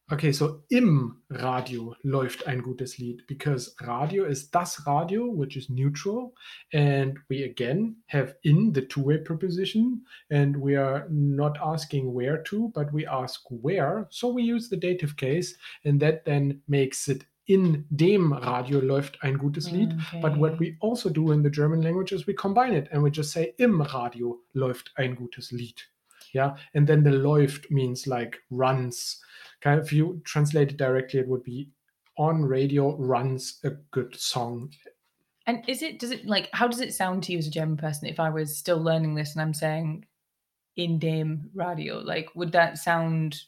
Okay, 0.09 0.31
so 0.31 0.63
im 0.69 1.21
Radio 1.29 1.93
läuft 2.01 2.47
ein 2.47 2.61
gutes 2.61 2.97
Lied 2.97 3.23
because 3.27 3.75
radio 3.81 4.23
is 4.23 4.49
das 4.49 4.87
Radio, 4.87 5.25
which 5.25 5.57
is 5.57 5.69
neutral. 5.69 6.33
And 6.71 7.19
we 7.29 7.43
again 7.43 7.97
have 8.05 8.35
in 8.43 8.71
the 8.71 8.83
two 8.83 9.01
way 9.01 9.17
preposition. 9.17 10.03
And 10.29 10.55
we 10.55 10.77
are 10.77 11.07
not 11.09 11.57
asking 11.61 12.13
where 12.13 12.37
to, 12.43 12.71
but 12.73 12.93
we 12.93 13.05
ask 13.05 13.41
where. 13.49 14.07
So 14.09 14.29
we 14.29 14.43
use 14.43 14.69
the 14.69 14.77
dative 14.77 15.17
case. 15.17 15.57
And 15.83 15.99
that 15.99 16.23
then 16.23 16.61
makes 16.69 17.09
it 17.09 17.25
in 17.47 17.85
dem 17.89 18.33
Radio 18.33 18.79
läuft 18.81 19.23
ein 19.23 19.37
gutes 19.37 19.71
mm, 19.71 19.73
Lied. 19.73 19.95
But 20.21 20.37
what 20.37 20.59
we 20.59 20.75
also 20.81 21.09
do 21.09 21.31
in 21.31 21.41
the 21.43 21.49
German 21.49 21.81
language 21.81 22.11
is 22.11 22.27
we 22.27 22.33
combine 22.33 22.73
it 22.73 22.89
and 22.91 23.01
we 23.01 23.09
just 23.09 23.31
say 23.31 23.53
im 23.57 23.81
Radio 23.81 24.37
läuft 24.53 24.91
ein 24.97 25.15
gutes 25.15 25.51
Lied. 25.51 25.81
Yeah. 26.33 26.57
And 26.75 26.85
then 26.85 27.03
the 27.03 27.11
läuft 27.11 27.71
means 27.71 28.05
like 28.05 28.39
runs. 28.51 29.21
Kind 29.61 29.79
of, 29.79 29.85
if 29.85 29.93
you 29.93 30.21
translate 30.25 30.71
it 30.71 30.77
directly, 30.77 31.21
it 31.21 31.27
would 31.27 31.43
be 31.43 31.69
on 32.17 32.43
radio 32.43 32.95
runs 32.97 33.59
a 33.63 33.69
good 33.91 34.13
song. 34.15 34.71
And 35.45 35.63
is 35.69 35.81
it, 35.81 35.99
does 35.99 36.11
it, 36.11 36.25
like, 36.25 36.49
how 36.51 36.67
does 36.67 36.81
it 36.81 36.93
sound 36.93 37.23
to 37.23 37.31
you 37.31 37.37
as 37.37 37.47
a 37.47 37.51
German 37.51 37.77
person 37.77 38.09
if 38.09 38.19
I 38.19 38.29
was 38.29 38.57
still 38.57 38.77
learning 38.83 39.15
this 39.15 39.33
and 39.33 39.41
I'm 39.41 39.53
saying 39.53 40.05
in 40.75 40.99
dem 40.99 41.49
radio? 41.55 41.99
Like, 41.99 42.27
would 42.35 42.51
that 42.51 42.77
sound 42.77 43.39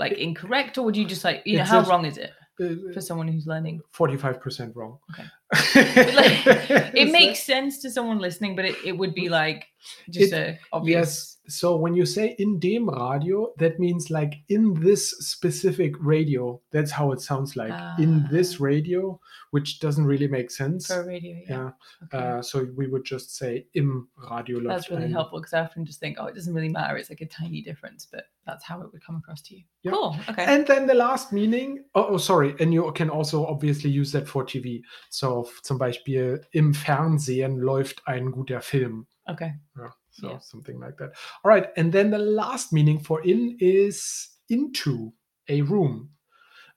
like 0.00 0.12
incorrect 0.14 0.76
or 0.76 0.82
would 0.82 0.96
you 0.96 1.04
just 1.04 1.22
like, 1.22 1.42
you 1.44 1.56
know, 1.56 1.62
It's 1.62 1.70
how 1.70 1.80
just- 1.80 1.90
wrong 1.90 2.04
is 2.04 2.18
it 2.18 2.32
Uh, 2.60 2.92
for 2.92 3.00
someone 3.00 3.28
who's 3.28 3.46
learning? 3.46 3.82
45% 3.92 4.74
wrong. 4.76 4.98
Okay. 5.12 5.24
Like, 5.54 6.46
It 6.94 7.10
makes 7.12 7.42
sense 7.42 7.80
to 7.82 7.90
someone 7.90 8.18
listening, 8.18 8.56
but 8.56 8.64
it, 8.64 8.76
it 8.84 8.92
would 8.96 9.14
be 9.14 9.28
like 9.28 9.66
just 10.10 10.32
It- 10.32 10.36
a 10.36 10.58
obvious. 10.72 10.98
Yes. 10.98 11.30
So 11.46 11.76
when 11.76 11.94
you 11.94 12.06
say 12.06 12.34
in 12.38 12.58
dem 12.58 12.88
Radio, 12.88 13.52
that 13.58 13.78
means 13.78 14.08
like 14.10 14.36
in 14.48 14.72
this 14.80 15.10
specific 15.10 15.92
radio. 16.00 16.58
That's 16.70 16.90
how 16.90 17.12
it 17.12 17.20
sounds 17.20 17.54
like. 17.54 17.70
in 17.98 18.26
this 18.30 18.54
Ah. 18.58 18.64
radio, 18.64 19.20
which 19.50 19.78
doesn't 19.78 20.06
really 20.06 20.26
make 20.26 20.50
sense. 20.50 20.86
For 20.86 21.02
a 21.02 21.06
radio, 21.06 21.36
yeah. 21.36 21.48
Yeah. 21.50 21.70
Okay. 22.04 22.38
Uh, 22.38 22.42
so 22.42 22.66
we 22.76 22.86
would 22.86 23.04
just 23.04 23.36
say 23.36 23.66
im 23.74 24.08
Radio 24.30 24.58
that's 24.66 24.88
really 24.88 25.10
helpful 25.12 25.38
because 25.38 25.52
I 25.52 25.60
often 25.60 25.84
just 25.84 26.00
think, 26.00 26.16
oh, 26.18 26.24
it 26.26 26.34
doesn't 26.34 26.54
really 26.54 26.70
matter. 26.70 26.96
It's 26.96 27.10
like 27.10 27.20
a 27.20 27.26
tiny 27.26 27.60
difference, 27.60 28.08
but 28.10 28.24
that's 28.46 28.64
how 28.64 28.80
it 28.80 28.90
would 28.90 29.04
come 29.04 29.16
across 29.16 29.42
to 29.42 29.56
you. 29.56 29.64
Yeah. 29.82 29.92
Cool. 29.92 30.16
Okay. 30.30 30.44
And 30.46 30.66
then 30.66 30.86
the 30.86 30.94
last 30.94 31.30
meaning, 31.30 31.84
oh, 31.94 32.06
oh, 32.08 32.16
sorry, 32.16 32.54
and 32.58 32.72
you 32.72 32.90
can 32.92 33.10
also 33.10 33.44
obviously 33.44 33.90
use 33.90 34.12
that 34.12 34.26
for 34.26 34.44
TV. 34.44 34.80
So 35.10 35.43
f- 35.44 35.62
zum 35.62 35.78
Beispiel 35.78 36.44
im 36.50 36.74
Fernsehen 36.74 37.56
läuft 37.58 38.06
ein 38.06 38.30
guter 38.32 38.60
Film. 38.60 39.06
okay. 39.26 39.54
Yeah, 39.76 39.90
so 40.10 40.28
Yeah. 40.28 40.40
something 40.40 40.78
like 40.80 40.96
that. 40.98 41.16
All 41.42 41.50
right, 41.52 41.68
and 41.76 41.92
then 41.92 42.10
the 42.10 42.18
last 42.18 42.72
meaning 42.72 43.00
for 43.00 43.24
in 43.24 43.56
is 43.58 44.38
into 44.48 45.12
a 45.48 45.62
room. 45.62 46.10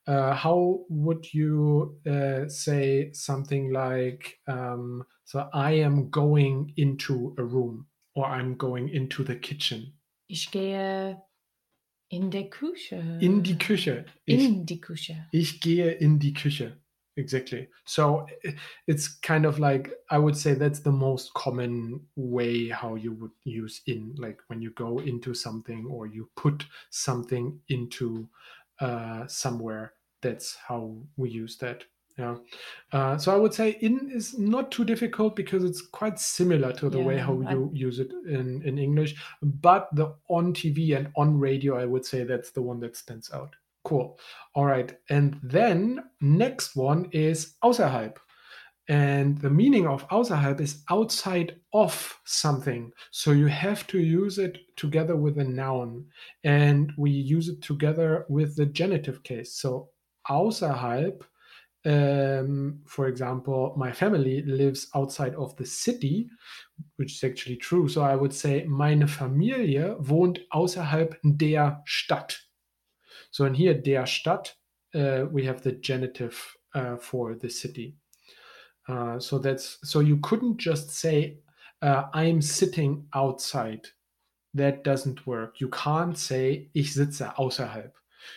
uh, 0.06 0.32
how 0.34 0.86
would 0.88 1.34
you 1.34 2.00
uh, 2.06 2.48
say 2.48 3.10
something 3.12 3.70
like, 3.70 4.40
um, 4.46 5.04
so 5.26 5.50
I 5.52 5.72
am 5.84 6.08
going 6.08 6.72
into 6.76 7.34
a 7.36 7.42
room 7.44 7.86
or 8.14 8.24
I'm 8.24 8.56
going 8.56 8.88
into 8.88 9.22
the 9.22 9.36
kitchen? 9.36 9.98
Ich 10.26 10.50
gehe 10.50 11.20
in 12.08 12.30
der 12.30 12.48
Küche. 12.48 13.18
In 13.20 13.42
die 13.42 13.58
Küche. 13.58 14.06
Ich, 14.24 14.44
In 14.46 14.64
die 14.64 14.80
Küche. 14.80 15.26
ich 15.30 15.60
gehe 15.60 15.90
in 15.90 16.18
die 16.18 16.32
Küche. 16.32 16.78
Exactly. 17.18 17.66
So 17.84 18.26
it's 18.86 19.08
kind 19.08 19.44
of 19.44 19.58
like, 19.58 19.90
I 20.08 20.18
would 20.18 20.36
say 20.36 20.54
that's 20.54 20.78
the 20.80 20.92
most 20.92 21.34
common 21.34 22.06
way 22.14 22.68
how 22.68 22.94
you 22.94 23.12
would 23.14 23.32
use 23.42 23.82
in, 23.86 24.14
like 24.16 24.38
when 24.46 24.62
you 24.62 24.70
go 24.70 25.00
into 25.00 25.34
something 25.34 25.84
or 25.90 26.06
you 26.06 26.30
put 26.36 26.64
something 26.90 27.60
into 27.68 28.28
uh, 28.80 29.26
somewhere. 29.26 29.94
That's 30.22 30.54
how 30.56 30.96
we 31.16 31.30
use 31.30 31.56
that. 31.58 31.82
Yeah. 32.16 32.36
Uh, 32.92 33.18
so 33.18 33.32
I 33.32 33.36
would 33.36 33.54
say 33.54 33.70
in 33.80 34.10
is 34.12 34.38
not 34.38 34.70
too 34.70 34.84
difficult 34.84 35.34
because 35.36 35.64
it's 35.64 35.82
quite 35.82 36.18
similar 36.20 36.72
to 36.74 36.88
the 36.88 37.00
way 37.00 37.16
Yeah, 37.16 37.26
how 37.26 37.42
I- 37.42 37.52
you 37.52 37.70
use 37.72 37.98
it 37.98 38.12
in, 38.12 38.62
in 38.64 38.78
English. 38.78 39.16
But 39.42 39.88
the 39.92 40.14
on 40.28 40.52
TV 40.54 40.96
and 40.96 41.10
on 41.16 41.38
radio, 41.38 41.76
I 41.76 41.84
would 41.84 42.04
say 42.06 42.22
that's 42.24 42.50
the 42.52 42.62
one 42.62 42.78
that 42.80 42.96
stands 42.96 43.32
out. 43.32 43.54
Cool. 43.88 44.18
All 44.54 44.66
right. 44.66 44.94
And 45.08 45.40
then 45.42 46.04
next 46.20 46.76
one 46.76 47.08
is 47.10 47.54
außerhalb. 47.64 48.18
And 48.86 49.38
the 49.38 49.48
meaning 49.48 49.86
of 49.86 50.06
außerhalb 50.08 50.60
is 50.60 50.84
outside 50.90 51.56
of 51.72 52.20
something. 52.26 52.92
So 53.12 53.32
you 53.32 53.46
have 53.46 53.86
to 53.86 53.98
use 53.98 54.36
it 54.36 54.58
together 54.76 55.16
with 55.16 55.38
a 55.38 55.44
noun. 55.44 56.04
And 56.44 56.92
we 56.98 57.10
use 57.10 57.48
it 57.48 57.62
together 57.62 58.26
with 58.28 58.56
the 58.56 58.66
genitive 58.66 59.22
case. 59.22 59.54
So 59.54 59.88
außerhalb, 60.28 61.22
um, 61.86 62.80
for 62.84 63.08
example, 63.08 63.74
my 63.78 63.90
family 63.90 64.42
lives 64.42 64.88
outside 64.94 65.34
of 65.36 65.56
the 65.56 65.64
city, 65.64 66.28
which 66.96 67.14
is 67.14 67.24
actually 67.24 67.56
true. 67.56 67.88
So 67.88 68.02
I 68.02 68.16
would 68.16 68.34
say, 68.34 68.66
meine 68.66 69.08
Familie 69.08 69.96
wohnt 69.98 70.40
außerhalb 70.52 71.16
der 71.24 71.80
Stadt. 71.86 72.47
So 73.30 73.44
in 73.44 73.54
here, 73.54 73.74
der 73.74 74.06
Stadt, 74.06 74.56
uh, 74.94 75.26
we 75.30 75.44
have 75.44 75.62
the 75.62 75.72
genitive 75.72 76.56
uh, 76.74 76.96
for 76.96 77.34
the 77.34 77.50
city. 77.50 77.96
Uh, 78.88 79.18
so 79.18 79.38
that's 79.38 79.78
so 79.84 80.00
you 80.00 80.16
couldn't 80.18 80.56
just 80.56 80.90
say 80.90 81.38
uh, 81.82 82.04
I'm 82.14 82.40
sitting 82.40 83.06
outside. 83.14 83.86
That 84.54 84.82
doesn't 84.82 85.26
work. 85.26 85.60
You 85.60 85.68
can't 85.68 86.16
say 86.16 86.70
ich 86.74 86.94
sitze 86.94 87.36
außerhalb. 87.36 87.92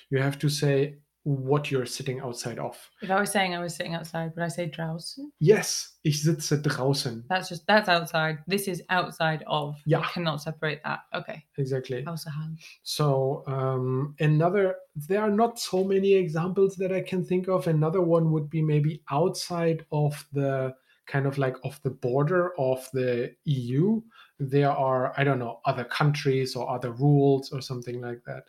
You 0.10 0.20
have 0.20 0.38
to 0.40 0.50
say 0.50 0.98
what 1.24 1.70
you're 1.70 1.86
sitting 1.86 2.20
outside 2.20 2.58
of. 2.58 2.78
If 3.02 3.12
I 3.12 3.20
was 3.20 3.32
saying 3.32 3.54
I 3.56 3.60
was 3.60 3.76
sitting 3.76 3.94
outside, 3.94 4.32
would 4.36 4.44
I 4.44 4.48
say 4.48 4.68
draußen? 4.68 5.32
Yes, 5.40 5.98
ich 6.04 6.24
sitze 6.24 6.62
draußen. 6.62 7.24
That's 7.30 7.50
just 7.50 7.68
that's 7.68 7.90
outside. 7.90 8.40
This 8.48 8.68
is 8.68 8.82
outside 8.90 9.44
of. 9.46 9.76
Yeah. 9.86 10.00
You 10.00 10.06
cannot 10.14 10.42
separate 10.42 10.82
that. 10.84 11.02
Okay. 11.14 11.44
Exactly. 11.58 12.04
Außerhalb. 12.04 12.58
So 12.84 13.44
um, 13.46 14.16
another, 14.20 14.76
there 14.96 15.22
are 15.22 15.30
not 15.30 15.60
so 15.60 15.84
many 15.84 16.14
examples 16.14 16.76
that 16.78 16.92
I 16.92 17.02
can 17.02 17.24
think 17.24 17.48
of. 17.48 17.68
Another 17.68 18.02
one 18.02 18.32
would 18.32 18.50
be 18.50 18.62
maybe 18.62 19.04
outside 19.12 19.86
of 19.92 20.28
the 20.34 20.74
kind 21.06 21.28
of 21.28 21.38
like 21.38 21.58
of 21.64 21.80
the 21.84 21.92
border 21.92 22.58
of 22.58 22.88
the 22.94 23.32
EU. 23.46 24.02
There 24.40 24.72
are 24.72 25.14
I 25.18 25.24
don't 25.24 25.40
know 25.40 25.60
other 25.66 25.84
countries 25.84 26.56
or 26.56 26.68
other 26.68 26.92
rules 26.94 27.52
or 27.52 27.62
something 27.62 28.02
like 28.02 28.24
that. 28.26 28.46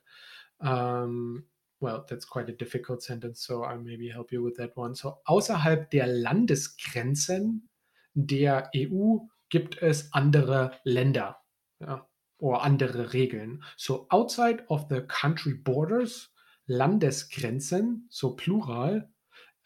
Um, 0.66 1.44
well, 1.82 2.06
that's 2.08 2.24
quite 2.24 2.48
a 2.48 2.52
difficult 2.52 3.02
sentence, 3.02 3.44
so 3.44 3.64
I'll 3.64 3.78
maybe 3.78 4.08
help 4.08 4.32
you 4.32 4.42
with 4.42 4.56
that 4.56 4.76
one. 4.76 4.94
So 4.94 5.18
außerhalb 5.26 5.90
der 5.90 6.06
Landesgrenzen 6.06 7.68
der 8.14 8.70
EU 8.74 9.26
gibt 9.48 9.82
es 9.82 10.12
andere 10.12 10.72
Länder. 10.84 11.36
Ja, 11.80 12.06
or 12.38 12.62
andere 12.62 13.12
Regeln. 13.12 13.62
So 13.76 14.06
outside 14.10 14.64
of 14.68 14.88
the 14.88 15.02
country 15.02 15.54
borders, 15.54 16.30
Landesgrenzen, 16.68 18.06
so 18.10 18.34
plural, 18.34 19.08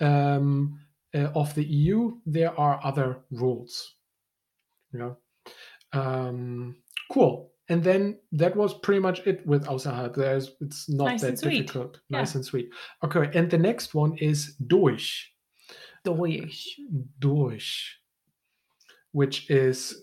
um, 0.00 0.80
uh, 1.14 1.30
of 1.34 1.54
the 1.54 1.64
EU, 1.64 2.20
there 2.26 2.58
are 2.58 2.84
other 2.84 3.24
rules. 3.30 3.96
Yeah. 4.92 5.14
Um, 5.92 6.76
cool. 7.10 7.52
And 7.68 7.82
then 7.82 8.18
that 8.32 8.54
was 8.54 8.74
pretty 8.74 9.00
much 9.00 9.26
it 9.26 9.44
with 9.46 9.66
außerhalb. 9.66 10.14
There's 10.14 10.52
it's 10.60 10.88
not 10.88 11.06
Nice 11.06 11.20
that 11.22 11.28
and 11.30 11.38
sweet. 11.38 11.66
difficult. 11.66 12.00
Yeah. 12.08 12.18
Nice 12.18 12.34
and 12.36 12.44
sweet. 12.44 12.70
Okay, 13.02 13.28
and 13.34 13.50
the 13.50 13.58
next 13.58 13.94
one 13.94 14.16
is 14.18 14.54
durch. 14.66 15.32
Durch. 16.04 16.76
durch, 17.18 17.98
which 19.10 19.50
is 19.50 19.96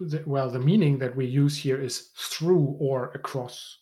the, 0.00 0.22
well, 0.26 0.50
the 0.50 0.58
meaning 0.58 0.98
that 0.98 1.14
we 1.14 1.26
use 1.26 1.56
here 1.56 1.80
is 1.80 2.10
through 2.16 2.76
or 2.80 3.12
across. 3.14 3.78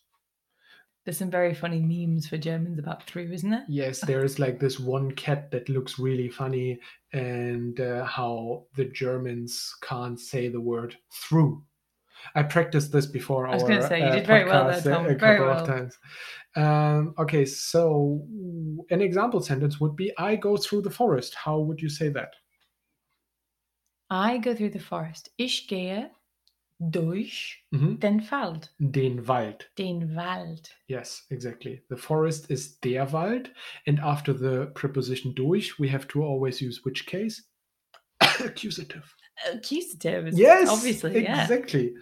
There's 1.05 1.17
some 1.17 1.31
very 1.31 1.55
funny 1.55 1.79
memes 1.81 2.27
for 2.27 2.37
Germans 2.37 2.77
about 2.77 3.03
through, 3.03 3.31
isn't 3.31 3.49
there? 3.49 3.65
Yes, 3.67 3.99
there 4.05 4.23
is 4.23 4.37
like 4.37 4.59
this 4.59 4.79
one 4.79 5.11
cat 5.13 5.49
that 5.49 5.69
looks 5.69 5.97
really 5.97 6.29
funny, 6.29 6.79
and 7.13 7.79
uh, 7.79 8.03
how 8.03 8.65
the 8.75 8.85
Germans 8.85 9.73
can't 9.81 10.19
say 10.19 10.49
the 10.49 10.61
word 10.61 10.95
through. 11.11 11.63
I 12.35 12.43
practiced 12.43 12.91
this 12.91 13.05
before 13.05 13.47
I 13.47 13.53
was 13.55 13.63
our 13.63 13.69
gonna 13.69 13.87
say, 13.87 13.99
you 13.99 14.05
uh, 14.05 14.15
did 14.15 14.27
very 14.27 14.45
well 14.45 14.65
there, 14.67 14.75
podcast 14.75 14.85
a- 14.85 14.89
Tom, 14.93 15.05
a 15.05 15.15
very 15.15 15.37
couple 15.37 15.45
well. 15.53 15.61
of 15.61 15.67
times. 15.67 15.97
Um, 16.55 17.13
okay, 17.19 17.45
so 17.45 18.25
an 18.89 19.01
example 19.01 19.41
sentence 19.41 19.79
would 19.79 19.95
be 19.95 20.11
I 20.17 20.35
go 20.35 20.57
through 20.57 20.81
the 20.81 20.89
forest. 20.91 21.35
How 21.35 21.59
would 21.59 21.81
you 21.81 21.89
say 21.89 22.09
that? 22.09 22.33
I 24.09 24.37
go 24.39 24.55
through 24.55 24.71
the 24.71 24.79
forest. 24.79 25.29
Ich 25.37 25.67
gehe 25.67 26.09
durch 26.79 27.57
Mhm. 27.73 27.99
den 27.99 28.21
Wald. 28.31 28.69
Den 28.79 29.27
Wald. 29.27 29.69
Den 29.77 30.15
Wald. 30.15 30.71
Yes, 30.87 31.25
exactly. 31.29 31.83
The 31.89 31.97
forest 31.97 32.49
is 32.49 32.79
der 32.79 33.11
Wald. 33.11 33.51
And 33.85 33.99
after 33.99 34.33
the 34.33 34.67
preposition 34.73 35.33
durch, 35.35 35.77
we 35.77 35.89
have 35.89 36.07
to 36.07 36.23
always 36.23 36.61
use 36.61 36.83
which 36.85 37.05
case? 37.05 37.43
Accusative. 38.39 39.13
Accusative. 39.51 40.27
is 40.27 40.37
Yes, 40.37 40.69
Obviously, 40.69 41.23
yeah. 41.23 41.43
exactly. 41.43 41.93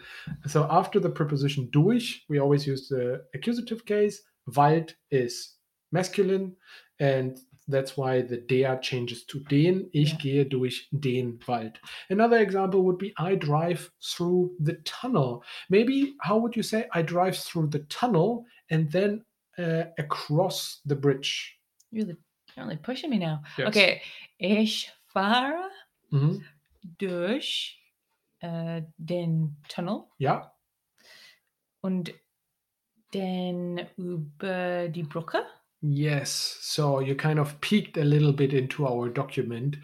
So 0.48 0.67
after 0.70 1.00
the 1.00 1.10
preposition 1.10 1.70
durch, 1.72 2.24
we 2.29 2.39
always 2.39 2.65
use 2.67 2.88
the 2.89 3.22
accusative 3.34 3.86
case. 3.86 4.22
Wald 4.56 4.96
is 5.12 5.56
masculine, 5.91 6.56
and 7.00 7.38
that's 7.67 7.98
why 7.98 8.22
the 8.22 8.38
der 8.38 8.77
changes 8.79 9.25
to 9.25 9.39
den. 9.50 9.89
Ich 9.94 10.13
Yeah. 10.13 10.17
gehe 10.20 10.46
durch 10.50 10.88
den 10.91 11.38
Wald. 11.48 11.79
Another 12.10 12.38
example 12.39 12.82
would 12.84 12.98
be 12.98 13.13
I 13.17 13.36
drive 13.36 13.91
through 14.01 14.56
the 14.63 14.77
tunnel. 14.86 15.44
Maybe 15.70 16.15
how 16.22 16.38
would 16.39 16.56
you 16.56 16.63
say 16.63 16.88
I 16.94 17.01
drive 17.03 17.38
through 17.38 17.67
the 17.72 17.86
tunnel 17.89 18.46
and 18.72 18.89
then 18.91 19.24
uh, 19.58 19.86
across 19.98 20.82
the 20.86 20.96
bridge? 20.96 21.60
You're 21.91 22.15
really, 22.58 22.77
pushing 22.77 23.10
me 23.10 23.17
now. 23.17 23.41
Yes. 23.58 23.67
Okay. 23.67 24.01
Ich 24.39 24.89
fahre 25.13 25.70
Mhm. 26.12 26.41
Durch 26.98 27.82
äh, 28.39 28.82
den 28.98 29.58
Tunnel 29.70 30.03
Ja. 30.17 30.53
und 31.82 32.13
dann 33.13 33.82
über 33.98 34.89
die 34.89 35.03
Brücke. 35.03 35.44
Yes. 35.82 36.58
So 36.62 37.00
you 37.01 37.15
kind 37.15 37.39
of 37.39 37.60
peeked 37.62 37.98
a 37.98 38.03
little 38.03 38.34
bit 38.34 38.51
into 38.53 38.86
our 38.86 39.10
document 39.10 39.77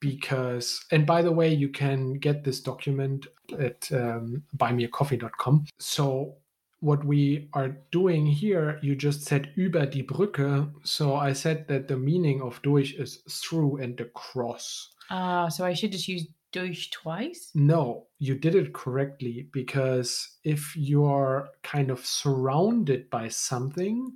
because, 0.00 0.84
and 0.90 1.06
by 1.06 1.22
the 1.22 1.30
way, 1.32 1.52
you 1.54 1.68
can 1.70 2.18
get 2.20 2.44
this 2.44 2.62
document 2.62 3.26
at 3.58 3.90
um, 3.92 4.42
buymeacoffee.com. 4.56 5.64
So 5.78 6.36
what 6.80 7.04
we 7.04 7.48
are 7.54 7.76
doing 7.92 8.26
here, 8.26 8.78
you 8.82 8.94
just 8.94 9.24
said 9.24 9.48
über 9.56 9.86
die 9.86 10.02
Brücke. 10.02 10.70
So 10.82 11.14
I 11.14 11.32
said 11.32 11.66
that 11.68 11.88
the 11.88 11.96
meaning 11.96 12.42
of 12.42 12.60
durch 12.62 12.94
is 12.94 13.22
through 13.28 13.78
and 13.80 13.98
across. 14.00 14.90
Ah, 15.10 15.48
so 15.48 15.64
I 15.64 15.74
should 15.74 15.92
just 15.92 16.08
use 16.08 16.26
durch 16.56 16.90
twice. 16.90 17.50
No, 17.54 18.06
you 18.18 18.34
did 18.34 18.54
it 18.54 18.72
correctly 18.72 19.48
because 19.52 20.38
if 20.42 20.74
you 20.74 21.04
are 21.04 21.50
kind 21.62 21.90
of 21.90 22.06
surrounded 22.06 23.10
by 23.10 23.28
something, 23.28 24.12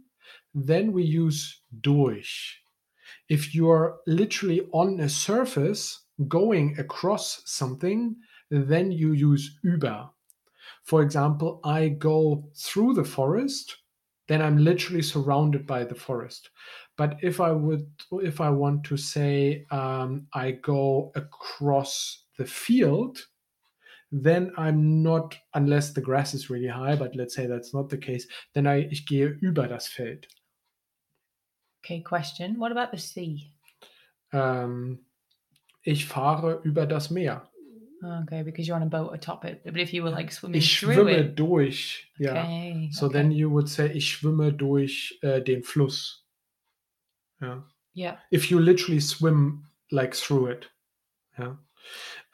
then 0.55 0.93
we 0.93 1.03
use 1.03 1.61
durch. 1.83 2.63
If 3.29 3.55
you're 3.55 3.99
literally 4.07 4.63
on 4.73 5.01
a 5.01 5.09
surface 5.09 6.07
going 6.29 6.79
across 6.79 7.43
something, 7.45 8.17
then 8.51 8.91
you 8.91 9.13
use 9.13 9.59
über. 9.65 10.09
For 10.85 11.03
example, 11.03 11.61
I 11.63 11.89
go 11.89 12.49
through 12.57 12.95
the 12.95 13.05
forest, 13.05 13.77
then 14.29 14.41
I'm 14.41 14.57
literally 14.57 15.03
surrounded 15.03 15.67
by 15.67 15.85
the 15.85 15.95
forest. 15.95 16.51
But 16.97 17.19
if 17.23 17.41
I 17.41 17.53
would, 17.53 17.87
if 18.13 18.41
I 18.41 18.51
want 18.51 18.85
to 18.85 18.97
say 18.97 19.67
um, 19.71 20.27
I 20.35 20.53
go 20.53 21.13
across 21.15 22.25
the 22.41 22.47
field, 22.47 23.19
then 24.11 24.51
I'm 24.57 25.03
not, 25.03 25.37
unless 25.55 25.93
the 25.93 26.01
grass 26.01 26.35
is 26.35 26.51
really 26.51 26.67
high, 26.67 26.97
but 26.97 27.15
let's 27.15 27.35
say 27.35 27.47
that's 27.47 27.73
not 27.75 27.89
the 27.91 27.99
case, 27.99 28.27
then 28.55 28.67
I, 28.67 28.89
ich 28.91 29.07
gehe 29.07 29.39
über 29.43 29.69
das 29.69 29.87
Feld. 29.87 30.27
Okay, 31.85 32.01
question. 32.01 32.59
What 32.59 32.73
about 32.73 32.91
the 32.93 32.99
sea? 32.99 33.53
Ähm, 34.33 34.99
ich 35.85 36.07
fahre 36.07 36.61
über 36.65 36.87
das 36.87 37.11
Meer. 37.11 37.43
Okay, 38.03 38.43
because 38.43 38.67
you're 38.67 38.77
on 38.77 38.83
a 38.83 38.87
boat 38.87 39.13
atop 39.13 39.45
it. 39.45 39.63
But 39.65 39.77
if 39.77 39.93
you 39.93 40.03
were 40.03 40.11
like 40.11 40.33
swimming 40.33 40.59
Ich 40.59 40.79
through 40.81 40.95
schwimme 40.95 41.19
it. 41.19 41.37
durch. 41.37 42.09
Okay. 42.19 42.89
So 42.93 43.07
okay. 43.07 43.13
then 43.13 43.31
you 43.31 43.51
would 43.51 43.69
say, 43.69 43.93
ich 43.93 44.09
schwimme 44.11 44.53
durch 44.53 45.19
äh, 45.23 45.43
den 45.43 45.63
Fluss. 45.63 46.25
Yeah. 47.43 47.61
Yeah. 47.95 48.17
If 48.31 48.51
you 48.51 48.59
literally 48.59 49.01
swim 49.01 49.65
like 49.91 50.15
through 50.15 50.47
it. 50.53 50.71
Yeah. 51.39 51.57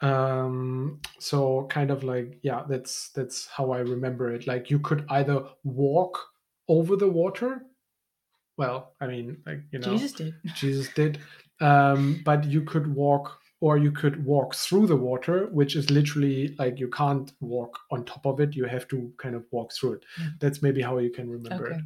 Um, 0.01 1.01
so 1.19 1.67
kind 1.69 1.91
of 1.91 2.03
like, 2.03 2.39
yeah, 2.43 2.63
that's 2.67 3.09
that's 3.09 3.47
how 3.47 3.71
I 3.71 3.79
remember 3.79 4.33
it. 4.33 4.47
Like 4.47 4.69
you 4.69 4.79
could 4.79 5.05
either 5.09 5.43
walk 5.63 6.19
over 6.67 6.95
the 6.95 7.09
water. 7.09 7.63
Well, 8.57 8.93
I 9.01 9.07
mean, 9.07 9.37
like 9.45 9.61
you 9.71 9.79
know, 9.79 9.93
Jesus 9.93 10.11
did. 10.13 10.33
Jesus 10.55 10.89
did. 10.93 11.19
Um, 11.61 12.21
but 12.23 12.45
you 12.45 12.61
could 12.61 12.93
walk 12.93 13.39
or 13.59 13.77
you 13.77 13.91
could 13.91 14.23
walk 14.23 14.53
through 14.53 14.85
the 14.85 14.95
water, 14.95 15.47
which 15.47 15.75
is 15.75 15.89
literally 15.89 16.55
like 16.59 16.79
you 16.79 16.89
can't 16.89 17.31
walk 17.39 17.79
on 17.91 18.05
top 18.05 18.25
of 18.25 18.39
it. 18.39 18.55
You 18.55 18.65
have 18.65 18.87
to 18.89 19.11
kind 19.17 19.35
of 19.35 19.45
walk 19.51 19.73
through 19.73 19.93
it. 19.93 20.05
Mm. 20.21 20.39
That's 20.39 20.61
maybe 20.61 20.81
how 20.81 20.99
you 20.99 21.09
can 21.09 21.29
remember 21.29 21.67
Okay. 21.67 21.75
it. 21.75 21.83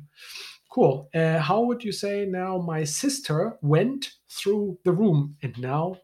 Cool. 0.69 1.09
Uh, 1.13 1.37
how 1.39 1.61
would 1.61 1.83
you 1.83 1.91
say 1.91 2.25
now 2.25 2.57
my 2.57 2.83
sister 2.83 3.57
went 3.61 4.11
through 4.29 4.79
the 4.85 4.91
room? 4.91 5.35
And 5.43 5.57
now 5.59 5.97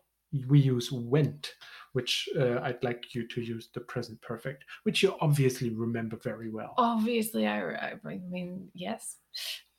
we 0.48 0.60
use 0.60 0.92
went, 0.92 1.54
which 1.94 2.28
uh, 2.38 2.60
I'd 2.62 2.84
like 2.84 3.16
you 3.16 3.28
to 3.28 3.42
use 3.42 3.70
the 3.74 3.82
present 3.82 4.22
perfect, 4.22 4.66
which 4.84 5.02
you 5.04 5.16
obviously 5.22 5.70
remember 5.70 6.18
very 6.18 6.50
well. 6.50 6.74
Obviously, 6.78 7.48
I, 7.48 7.94
I 8.06 8.20
mean, 8.30 8.70
yes. 8.74 9.18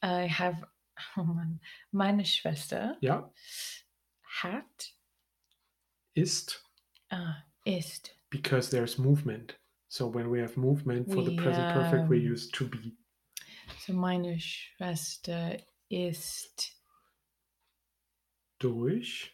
I 0.03 0.27
have 0.27 0.65
oh 1.17 1.37
meine 1.93 2.25
Schwester 2.25 2.97
Yeah. 3.01 3.23
hat 4.43 4.91
Ist 6.15 6.59
uh, 7.13 7.35
ist 7.65 8.11
because 8.31 8.71
there's 8.71 8.99
movement. 8.99 9.57
So 9.89 10.07
when 10.07 10.31
we 10.31 10.41
have 10.41 10.57
movement 10.57 11.13
for 11.13 11.23
the 11.23 11.37
present 11.37 11.69
perfect, 11.73 12.09
we 12.09 12.19
um, 12.19 12.25
use 12.33 12.51
to 12.51 12.67
be. 12.67 12.95
so 13.79 13.93
meine 13.93 14.39
Schwester 14.39 15.57
ist 15.91 16.75
Durch 18.59 19.31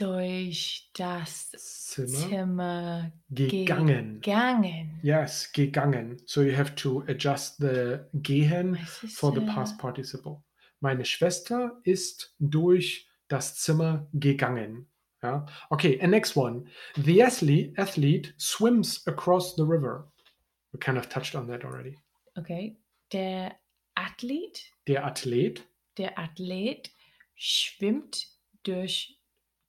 durch 0.00 0.90
das 0.94 1.50
Zimmer 1.50 2.08
Zimmer 2.28 3.12
gegangen. 3.30 4.20
gegangen. 4.20 4.98
Yes, 5.02 5.50
gegangen. 5.52 6.20
So 6.26 6.42
you 6.42 6.56
have 6.56 6.74
to 6.76 7.02
adjust 7.08 7.58
the 7.58 8.00
gehen 8.14 8.76
for 9.08 9.32
the 9.34 9.40
past 9.40 9.78
participle. 9.78 10.42
Meine 10.80 11.04
Schwester 11.04 11.80
ist 11.84 12.34
durch 12.38 13.06
das 13.28 13.56
Zimmer 13.56 14.08
gegangen. 14.14 14.86
Yeah. 15.22 15.44
Okay, 15.68 16.00
and 16.00 16.10
next 16.12 16.34
one. 16.36 16.64
The 16.96 17.22
athlete, 17.22 17.74
athlete 17.78 18.32
swims 18.38 19.06
across 19.06 19.54
the 19.56 19.62
river. 19.62 20.10
We 20.72 20.78
kind 20.78 20.96
of 20.96 21.08
touched 21.10 21.34
on 21.34 21.46
that 21.48 21.62
already. 21.64 21.98
Okay. 22.38 22.78
Der 23.12 23.56
Athlet, 23.96 24.62
Der 24.86 25.04
Athlet. 25.04 25.62
der 25.98 26.18
Athlet 26.18 26.90
schwimmt 27.34 28.28
durch 28.62 29.19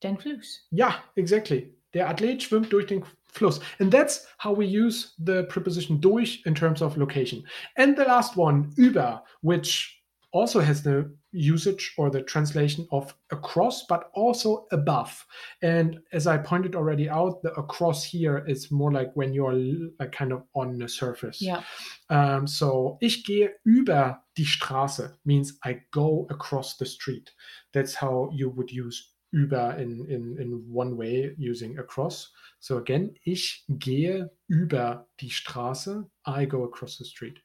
den 0.03 0.17
Fluss. 0.17 0.67
Yeah, 0.71 0.95
exactly. 1.15 1.75
Der 1.93 2.09
Athlet 2.09 2.43
schwimmt 2.43 2.71
durch 2.71 2.87
den 2.87 3.03
Fluss. 3.31 3.59
And 3.79 3.91
that's 3.91 4.27
how 4.37 4.53
we 4.53 4.65
use 4.65 5.13
the 5.17 5.43
preposition 5.43 5.99
durch 5.99 6.41
in 6.45 6.55
terms 6.55 6.81
of 6.81 6.97
location. 6.97 7.43
And 7.75 7.97
the 7.97 8.03
last 8.03 8.37
one, 8.37 8.71
über, 8.77 9.23
which 9.41 10.01
also 10.33 10.61
has 10.61 10.81
the 10.83 11.13
usage 11.33 11.93
or 11.97 12.09
the 12.09 12.21
translation 12.21 12.87
of 12.91 13.13
across, 13.31 13.85
but 13.87 14.09
also 14.13 14.65
above. 14.71 15.25
And 15.61 15.99
as 16.11 16.27
I 16.27 16.37
pointed 16.37 16.75
already 16.75 17.09
out, 17.09 17.41
the 17.41 17.53
across 17.53 18.03
here 18.03 18.43
is 18.47 18.71
more 18.71 18.91
like 18.91 19.11
when 19.13 19.33
you're 19.33 19.53
like 19.99 20.11
kind 20.11 20.31
of 20.31 20.43
on 20.55 20.77
the 20.77 20.87
surface. 20.87 21.41
Ja. 21.41 21.63
Um, 22.09 22.47
so 22.47 22.97
ich 23.01 23.25
gehe 23.25 23.51
über 23.65 24.21
die 24.37 24.45
Straße 24.45 25.17
means 25.25 25.57
I 25.63 25.81
go 25.91 26.27
across 26.29 26.77
the 26.77 26.85
street. 26.85 27.31
That's 27.73 27.95
how 27.95 28.29
you 28.33 28.49
would 28.49 28.71
use 28.71 29.13
über 29.31 29.77
in, 29.77 30.05
in, 30.07 30.37
in 30.37 30.65
one 30.71 30.97
way 30.97 31.33
using 31.37 31.79
across. 31.79 32.31
So 32.59 32.77
again, 32.77 33.15
ich 33.23 33.65
gehe 33.69 34.29
über 34.47 35.07
die 35.19 35.29
Straße. 35.29 36.09
I 36.27 36.45
go 36.45 36.63
across 36.65 36.97
the 36.97 37.05
street. 37.05 37.41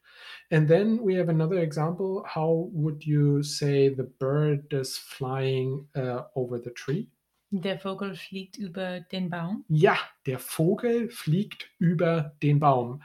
And 0.51 0.67
then 0.67 0.99
we 1.01 1.15
have 1.15 1.29
another 1.29 1.59
example. 1.59 2.23
How 2.25 2.69
would 2.73 3.05
you 3.05 3.41
say 3.41 3.89
the 3.89 4.03
bird 4.19 4.71
is 4.73 4.97
flying 4.97 5.87
uh, 5.95 6.23
over 6.35 6.59
the 6.59 6.71
tree? 6.71 7.09
Der 7.51 7.79
Vogel 7.79 8.15
fliegt 8.15 8.57
über 8.57 8.99
den 9.11 9.29
Baum. 9.29 9.63
Ja, 9.69 9.97
der 10.25 10.39
Vogel 10.39 11.09
fliegt 11.09 11.69
über 11.79 12.35
den 12.41 12.59
Baum. 12.59 13.01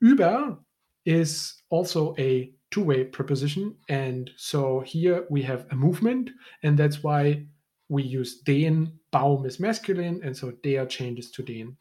Über 0.00 0.64
is 1.04 1.62
also 1.70 2.16
a 2.18 2.52
two-way 2.70 3.04
preposition, 3.04 3.76
and 3.88 4.30
so 4.36 4.80
here 4.80 5.24
we 5.30 5.40
have 5.42 5.66
a 5.70 5.76
movement, 5.76 6.30
and 6.62 6.76
that's 6.76 7.04
why 7.04 7.46
we 7.88 8.02
use 8.02 8.42
den. 8.42 8.98
Baum 9.10 9.46
is 9.46 9.58
masculine, 9.60 10.20
and 10.22 10.36
so 10.36 10.50
der 10.62 10.86
changes 10.86 11.30
to 11.32 11.42
den. 11.42 11.76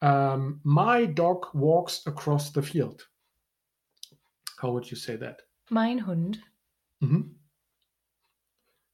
Um, 0.00 0.60
my 0.64 1.06
dog 1.06 1.46
walks 1.54 2.06
across 2.06 2.50
the 2.52 2.62
field. 2.62 3.06
How 4.60 4.70
would 4.72 4.90
you 4.90 4.96
say 4.96 5.16
that? 5.16 5.42
Mein 5.70 6.06
Hund 6.06 6.40
Mhm. 7.00 7.36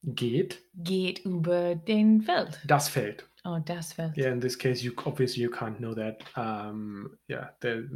Geht 0.03 0.61
geht 0.83 1.20
über 1.25 1.75
den 1.75 2.20
Feld. 2.20 2.61
das 2.66 2.88
Feld. 2.90 3.27
Oh, 3.47 3.59
das 3.64 3.92
Feld. 3.94 4.16
Yeah, 4.16 4.33
in 4.33 4.40
this 4.40 4.57
case, 4.59 4.83
you 4.83 4.92
obviously 5.05 5.42
you 5.42 5.51
can't 5.51 5.79
know 5.79 5.94
that. 5.94 6.23
Um, 6.37 7.18
yeah, 7.29 7.49
the, 7.61 7.87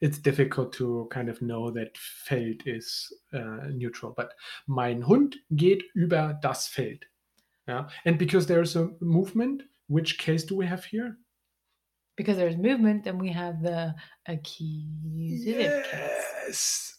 it's 0.00 0.18
difficult 0.20 0.72
to 0.74 1.08
kind 1.12 1.28
of 1.28 1.38
know 1.40 1.70
that 1.72 1.96
Feld 1.96 2.62
is 2.66 3.12
uh, 3.32 3.68
neutral. 3.70 4.12
But 4.12 4.34
mein 4.66 5.06
Hund 5.06 5.36
geht 5.50 5.84
über 5.94 6.38
das 6.42 6.66
Feld. 6.68 7.06
Yeah, 7.68 7.88
and 8.04 8.18
because 8.18 8.46
there's 8.46 8.76
a 8.76 8.90
movement, 9.00 9.62
which 9.86 10.18
case 10.18 10.44
do 10.44 10.56
we 10.56 10.66
have 10.66 10.84
here? 10.84 11.18
Because 12.16 12.36
there's 12.36 12.56
movement, 12.56 13.04
then 13.04 13.18
we 13.18 13.30
have 13.30 13.62
the 13.62 13.94
accusative 14.26 15.84
case. 15.84 16.24
Yes, 16.46 16.98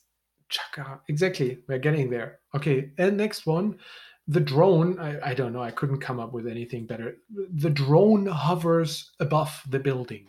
Chaka. 0.50 1.02
Exactly. 1.10 1.60
We're 1.68 1.80
getting 1.80 2.10
there. 2.10 2.40
Okay, 2.56 2.92
and 2.98 3.18
next 3.18 3.46
one. 3.46 3.78
The 4.30 4.40
drone, 4.40 4.98
I, 5.00 5.32
I 5.32 5.34
don't 5.34 5.52
know, 5.52 5.62
I 5.62 5.72
couldn't 5.72 6.00
come 6.00 6.18
up 6.18 6.32
with 6.32 6.48
anything 6.48 6.86
better. 6.86 7.18
The 7.56 7.70
drone 7.70 8.26
hovers 8.26 9.12
above 9.20 9.62
the 9.70 9.80
building. 9.80 10.28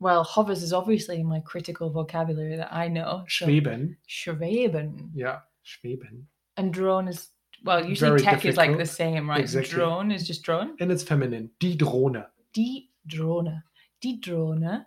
Well, 0.00 0.24
hovers 0.24 0.64
is 0.64 0.72
obviously 0.72 1.22
my 1.22 1.38
critical 1.38 1.88
vocabulary 1.90 2.56
that 2.56 2.74
I 2.74 2.88
know. 2.88 3.22
so 3.28 3.46
Schweben. 3.46 3.94
Schweben. 4.08 5.10
Yeah, 5.14 5.38
schweben. 5.64 6.24
And 6.56 6.74
drone 6.74 7.06
is, 7.06 7.28
well, 7.64 7.84
usually 7.84 8.22
tech 8.22 8.44
is 8.44 8.56
like 8.56 8.76
the 8.76 8.86
same, 8.86 9.28
right? 9.28 9.40
Exactly. 9.40 9.74
Drone 9.74 10.10
is 10.10 10.26
just 10.26 10.42
drone. 10.42 10.76
And 10.80 10.90
it's 10.90 11.02
feminine. 11.02 11.50
Die 11.60 11.76
Drohne. 11.76 12.26
Die 12.54 12.88
Drohne. 13.06 13.62
Die 14.02 14.20
Drohne 14.20 14.86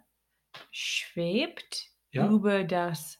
schwebt 0.71 1.89
Ja. 2.11 2.27
über 2.29 2.63
das 2.63 3.17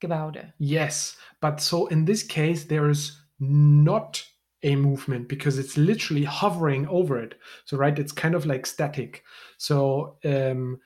Gebäude. 0.00 0.52
Yes. 0.58 1.16
But 1.40 1.60
so 1.60 1.86
in 1.88 2.04
this 2.04 2.22
case, 2.26 2.66
there 2.66 2.88
is 2.90 3.20
not 3.38 4.24
a 4.62 4.76
movement 4.76 5.28
because 5.28 5.58
it's 5.58 5.76
literally 5.76 6.24
hovering 6.24 6.86
over 6.88 7.18
it. 7.22 7.34
So, 7.64 7.76
right, 7.76 7.98
it's 7.98 8.12
kind 8.12 8.34
of 8.34 8.46
like 8.46 8.66
static. 8.66 9.22
So, 9.58 10.18
um, 10.24 10.80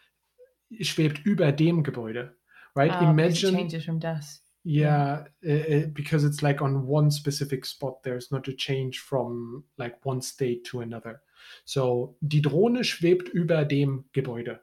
schwebt 0.81 1.25
über 1.25 1.53
dem 1.53 1.83
Gebäude. 1.83 2.31
Right? 2.77 2.91
It 2.93 3.03
Imagine. 3.03 3.55
changes 3.57 3.85
from 3.85 3.99
das. 3.99 4.41
Yeah, 4.63 5.25
uh, 5.47 5.53
uh, 5.53 5.87
because 5.93 6.25
it's 6.25 6.43
like 6.43 6.61
on 6.61 6.87
one 6.87 7.11
specific 7.11 7.65
spot. 7.65 8.03
There's 8.03 8.31
not 8.31 8.47
a 8.49 8.53
change 8.53 8.99
from 8.99 9.65
like 9.79 10.05
one 10.05 10.21
state 10.21 10.65
to 10.67 10.81
another. 10.81 11.23
So, 11.65 12.17
die 12.27 12.43
Drohne 12.43 12.85
schwebt 12.85 13.31
über 13.31 13.65
dem 13.65 14.05
Gebäude. 14.13 14.59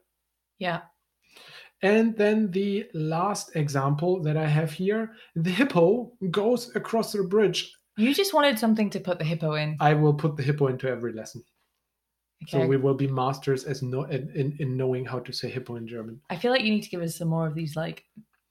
Yeah. 0.60 0.82
And 1.82 2.16
then 2.16 2.52
the 2.52 2.86
last 2.94 3.56
example 3.56 4.22
that 4.24 4.36
I 4.36 4.48
have 4.48 4.72
here 4.72 5.14
the 5.36 5.52
hippo 5.52 6.12
goes 6.32 6.76
across 6.76 7.12
the 7.12 7.24
bridge. 7.24 7.72
You 7.98 8.14
just 8.14 8.34
wanted 8.34 8.60
something 8.60 8.90
to 8.92 9.00
put 9.00 9.20
the 9.20 9.26
hippo 9.26 9.54
in. 9.54 9.78
I 9.80 9.94
will 9.94 10.14
put 10.14 10.38
the 10.38 10.44
hippo 10.44 10.68
into 10.68 10.88
every 10.88 11.14
lesson. 11.14 11.44
Okay. 12.44 12.62
So 12.62 12.68
we 12.68 12.78
will 12.78 12.94
be 12.94 13.08
masters 13.08 13.64
as 13.64 13.82
no, 13.82 14.04
in, 14.04 14.30
in, 14.36 14.56
in 14.60 14.78
knowing 14.78 15.06
how 15.06 15.20
to 15.20 15.34
say 15.34 15.50
hippo 15.50 15.76
in 15.76 15.88
German. 15.88 16.22
I 16.30 16.36
feel 16.36 16.52
like 16.52 16.62
you 16.62 16.70
need 16.70 16.84
to 16.84 16.90
give 16.90 17.02
us 17.02 17.16
some 17.16 17.30
more 17.30 17.48
of 17.48 17.56
these 17.56 17.76
like 17.76 18.06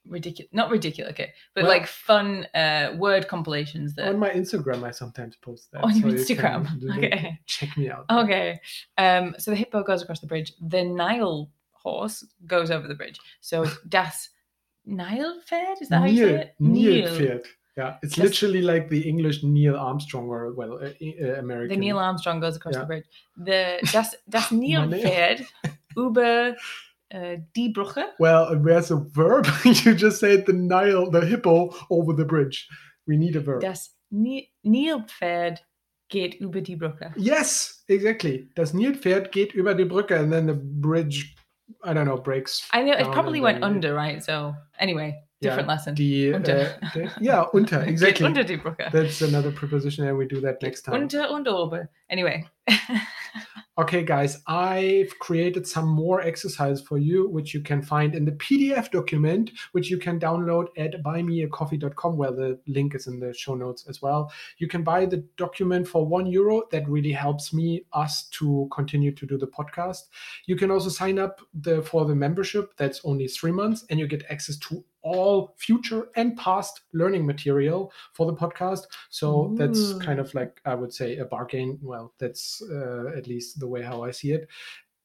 ridiculous, 0.09 0.51
not 0.53 0.71
ridiculous, 0.71 1.13
okay, 1.13 1.33
but 1.55 1.65
Well- 1.65 1.73
like 1.73 1.87
fun 1.87 2.47
uh 2.55 2.95
word 2.97 3.29
compilations 3.29 3.95
that. 3.97 4.09
On 4.09 4.19
my 4.19 4.31
Instagram, 4.31 4.83
I 4.85 4.91
sometimes 4.93 5.37
post 5.37 5.71
that. 5.73 5.83
On 5.85 5.91
your 5.97 6.09
you 6.11 6.25
can 6.25 6.37
Instagram, 6.37 6.81
do- 6.81 6.91
okay. 6.93 7.39
Check 7.47 7.77
me 7.77 7.91
out. 7.91 8.05
Okay. 8.11 8.59
Um. 8.99 9.35
So 9.39 9.51
the 9.51 9.57
hippo 9.57 9.83
goes 9.83 10.03
across 10.03 10.21
the 10.21 10.27
bridge. 10.27 10.53
The 10.61 10.85
Nile 10.85 11.51
horse 11.73 12.25
goes 12.47 12.71
over 12.71 12.87
the 12.89 12.95
bridge. 12.95 13.19
So 13.41 13.65
das 13.89 14.31
Nilpferd 14.89 15.81
is 15.83 15.89
that 15.89 16.01
how 16.01 16.07
you 16.07 16.27
say 16.27 16.35
it? 16.43 16.55
Nilpferd. 16.61 17.45
Yeah, 17.77 17.97
it's 18.03 18.15
Das- 18.17 18.25
literally 18.25 18.63
like 18.63 18.89
the 18.89 19.07
English 19.07 19.43
Neil 19.43 19.77
Armstrong 19.77 20.29
or 20.29 20.53
well, 20.55 20.75
uh, 20.83 20.87
uh, 20.87 21.39
American. 21.39 21.69
The 21.69 21.77
Neil 21.77 21.99
Armstrong 21.99 22.41
goes 22.41 22.57
across 22.57 22.75
Yeah. 22.75 22.81
the 22.81 22.87
bridge. 22.87 23.05
The 23.37 23.79
das 23.93 24.15
das 24.29 24.51
Nilpferd 24.51 25.43
über 25.97 26.55
äh, 27.11 27.39
die 27.55 27.71
Brücke. 27.71 28.05
Well, 28.19 28.59
where's 28.63 28.91
a 28.91 28.97
verb? 29.13 29.47
you 29.65 29.93
just 29.95 30.21
said 30.21 30.45
the 30.47 30.53
Nile, 30.53 31.11
the 31.11 31.25
hippo 31.25 31.75
over 31.91 32.15
the 32.15 32.25
bridge. 32.25 32.69
We 33.07 33.17
need 33.17 33.37
a 33.37 33.41
verb. 33.41 33.61
Das 33.61 33.95
Ni 34.11 34.51
Nilpferd 34.63 35.65
geht 36.09 36.35
über 36.41 36.61
die 36.61 36.77
Brücke. 36.77 37.13
Yes, 37.17 37.85
exactly. 37.89 38.49
Das 38.55 38.73
Nilpferd 38.73 39.33
geht 39.33 39.53
über 39.55 39.75
die 39.75 39.85
Brücke 39.85 40.19
and 40.19 40.33
then 40.33 40.47
the 40.47 40.55
bridge, 40.55 41.35
I 41.85 41.93
don't 41.93 42.05
know, 42.05 42.17
breaks. 42.17 42.69
I 42.73 42.83
know 42.83 42.93
it 42.93 43.13
probably 43.13 43.41
went 43.41 43.65
under, 43.65 43.95
right? 43.95 44.23
So 44.23 44.55
anyway, 44.79 45.15
different 45.41 45.69
lesson. 45.69 45.95
Die, 45.95 46.33
Unter. 46.33 46.77
uh, 46.83 46.89
the- 46.95 47.11
yeah, 47.21 47.43
unter, 47.53 47.81
Geht 47.81 47.89
exactly. 47.89 48.27
Unter 48.27 48.45
die 48.45 48.57
Brücke. 48.57 48.91
That's 48.93 49.21
another 49.23 49.51
preposition 49.51 50.07
and 50.07 50.17
we 50.17 50.27
do 50.27 50.41
that 50.41 50.63
next 50.63 50.83
time. 50.83 50.97
Unter 50.97 51.31
und 51.31 51.49
ober. 51.49 51.89
Anyway. 52.09 52.45
Okay, 53.79 54.03
guys, 54.03 54.43
I've 54.47 55.19
created 55.19 55.67
some 55.67 55.87
more 55.87 56.23
exercise 56.23 56.81
for 56.81 56.97
you, 56.97 57.29
which 57.29 57.53
you 57.53 57.61
can 57.61 57.83
find 57.83 58.15
in 58.15 58.25
the 58.25 58.33
PDF 58.33 58.91
document, 58.91 59.51
which 59.73 59.91
you 59.91 59.99
can 59.99 60.19
download 60.19 60.69
at 60.79 61.03
buymeacoffee.com, 61.03 62.17
where 62.17 62.33
the 62.33 62.59
link 62.67 62.95
is 62.95 63.07
in 63.07 63.21
the 63.21 63.35
show 63.35 63.55
notes 63.55 63.85
as 63.87 64.01
well. 64.01 64.33
You 64.57 64.67
can 64.67 64.83
buy 64.83 65.05
the 65.05 65.19
document 65.37 65.87
for 65.87 66.07
one 66.07 66.25
euro. 66.25 66.63
That 66.71 66.89
really 66.89 67.13
helps 67.13 67.53
me, 67.53 67.85
us 67.93 68.29
to 68.39 68.67
continue 68.73 69.13
to 69.13 69.27
do 69.27 69.37
the 69.37 69.49
podcast. 69.49 70.05
You 70.47 70.57
can 70.57 70.71
also 70.71 70.89
sign 70.89 71.19
up 71.19 71.43
the, 71.53 71.83
for 71.83 72.07
the 72.07 72.15
membership. 72.15 72.73
That's 72.79 73.03
only 73.05 73.29
three 73.29 73.53
months, 73.53 73.85
and 73.91 74.01
you 74.01 74.07
get 74.07 74.25
access 74.31 74.57
to 74.57 74.83
all 75.07 75.55
future 75.57 76.09
and 76.17 76.37
past 76.37 76.81
learning 76.93 77.25
material 77.25 77.93
for 78.13 78.27
the 78.27 78.35
podcast. 78.35 78.83
So 79.11 79.55
that's 79.57 79.95
kind 80.05 80.19
of 80.19 80.35
like, 80.35 80.61
I 80.65 80.75
would 80.75 80.93
say, 80.93 81.19
a 81.19 81.25
bargain. 81.25 81.79
Well, 81.81 82.13
that's 82.19 82.61
uh, 82.71 83.13
at 83.17 83.29
least 83.29 83.61
the 83.61 83.69
way 83.69 83.83
how 83.83 84.03
I 84.03 84.11
see 84.11 84.33
it. 84.33 84.49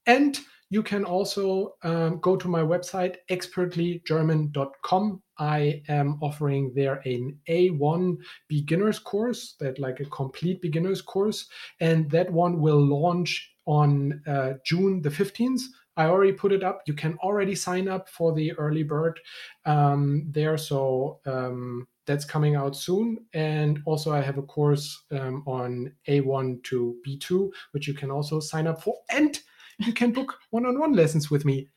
And 0.07 0.39
you 0.71 0.81
can 0.81 1.03
also 1.03 1.75
um, 1.83 2.19
go 2.19 2.35
to 2.35 2.47
my 2.47 2.61
website, 2.61 3.17
expertlygerman.com. 3.29 5.21
I 5.37 5.83
am 5.89 6.17
offering 6.21 6.71
there 6.73 7.01
an 7.05 7.37
A1 7.49 8.17
beginner's 8.47 8.97
course, 8.97 9.55
that 9.59 9.79
like 9.79 9.99
a 9.99 10.05
complete 10.05 10.61
beginner's 10.61 11.01
course. 11.01 11.47
And 11.79 12.09
that 12.11 12.31
one 12.31 12.59
will 12.59 12.79
launch 12.79 13.51
on 13.65 14.21
uh, 14.25 14.53
June 14.65 15.01
the 15.01 15.09
15th. 15.09 15.61
I 15.97 16.05
already 16.05 16.33
put 16.33 16.51
it 16.51 16.63
up. 16.63 16.81
You 16.85 16.93
can 16.93 17.17
already 17.23 17.55
sign 17.55 17.87
up 17.87 18.09
for 18.09 18.33
the 18.33 18.53
early 18.53 18.83
bird 18.83 19.19
um, 19.65 20.25
there. 20.29 20.57
So 20.57 21.19
um, 21.25 21.87
that's 22.05 22.25
coming 22.25 22.55
out 22.55 22.75
soon. 22.75 23.17
And 23.33 23.81
also, 23.85 24.11
I 24.11 24.21
have 24.21 24.37
a 24.37 24.43
course 24.43 25.03
um, 25.11 25.43
on 25.45 25.93
A1 26.07 26.63
to 26.65 26.95
B2, 27.05 27.49
which 27.71 27.87
you 27.87 27.93
can 27.93 28.11
also 28.11 28.39
sign 28.39 28.67
up 28.67 28.81
for. 28.81 28.95
And 29.09 29.37
you 29.79 29.93
can 29.93 30.11
book 30.11 30.37
one 30.49 30.65
on 30.65 30.79
one 30.79 30.93
lessons 30.93 31.29
with 31.29 31.45
me. 31.45 31.67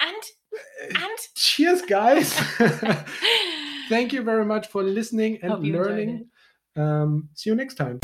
And 0.00 0.22
and 0.96 1.18
Cheers, 1.34 1.82
guys. 1.82 2.32
Thank 3.88 4.12
you 4.12 4.22
very 4.22 4.44
much 4.44 4.68
for 4.68 4.82
listening 4.82 5.38
and 5.42 5.52
Hope 5.52 5.64
you 5.64 5.76
enjoyed 5.76 5.86
learning. 5.86 6.26
Um, 6.76 7.28
see 7.34 7.50
you 7.50 7.56
next 7.56 7.74
time. 7.74 8.00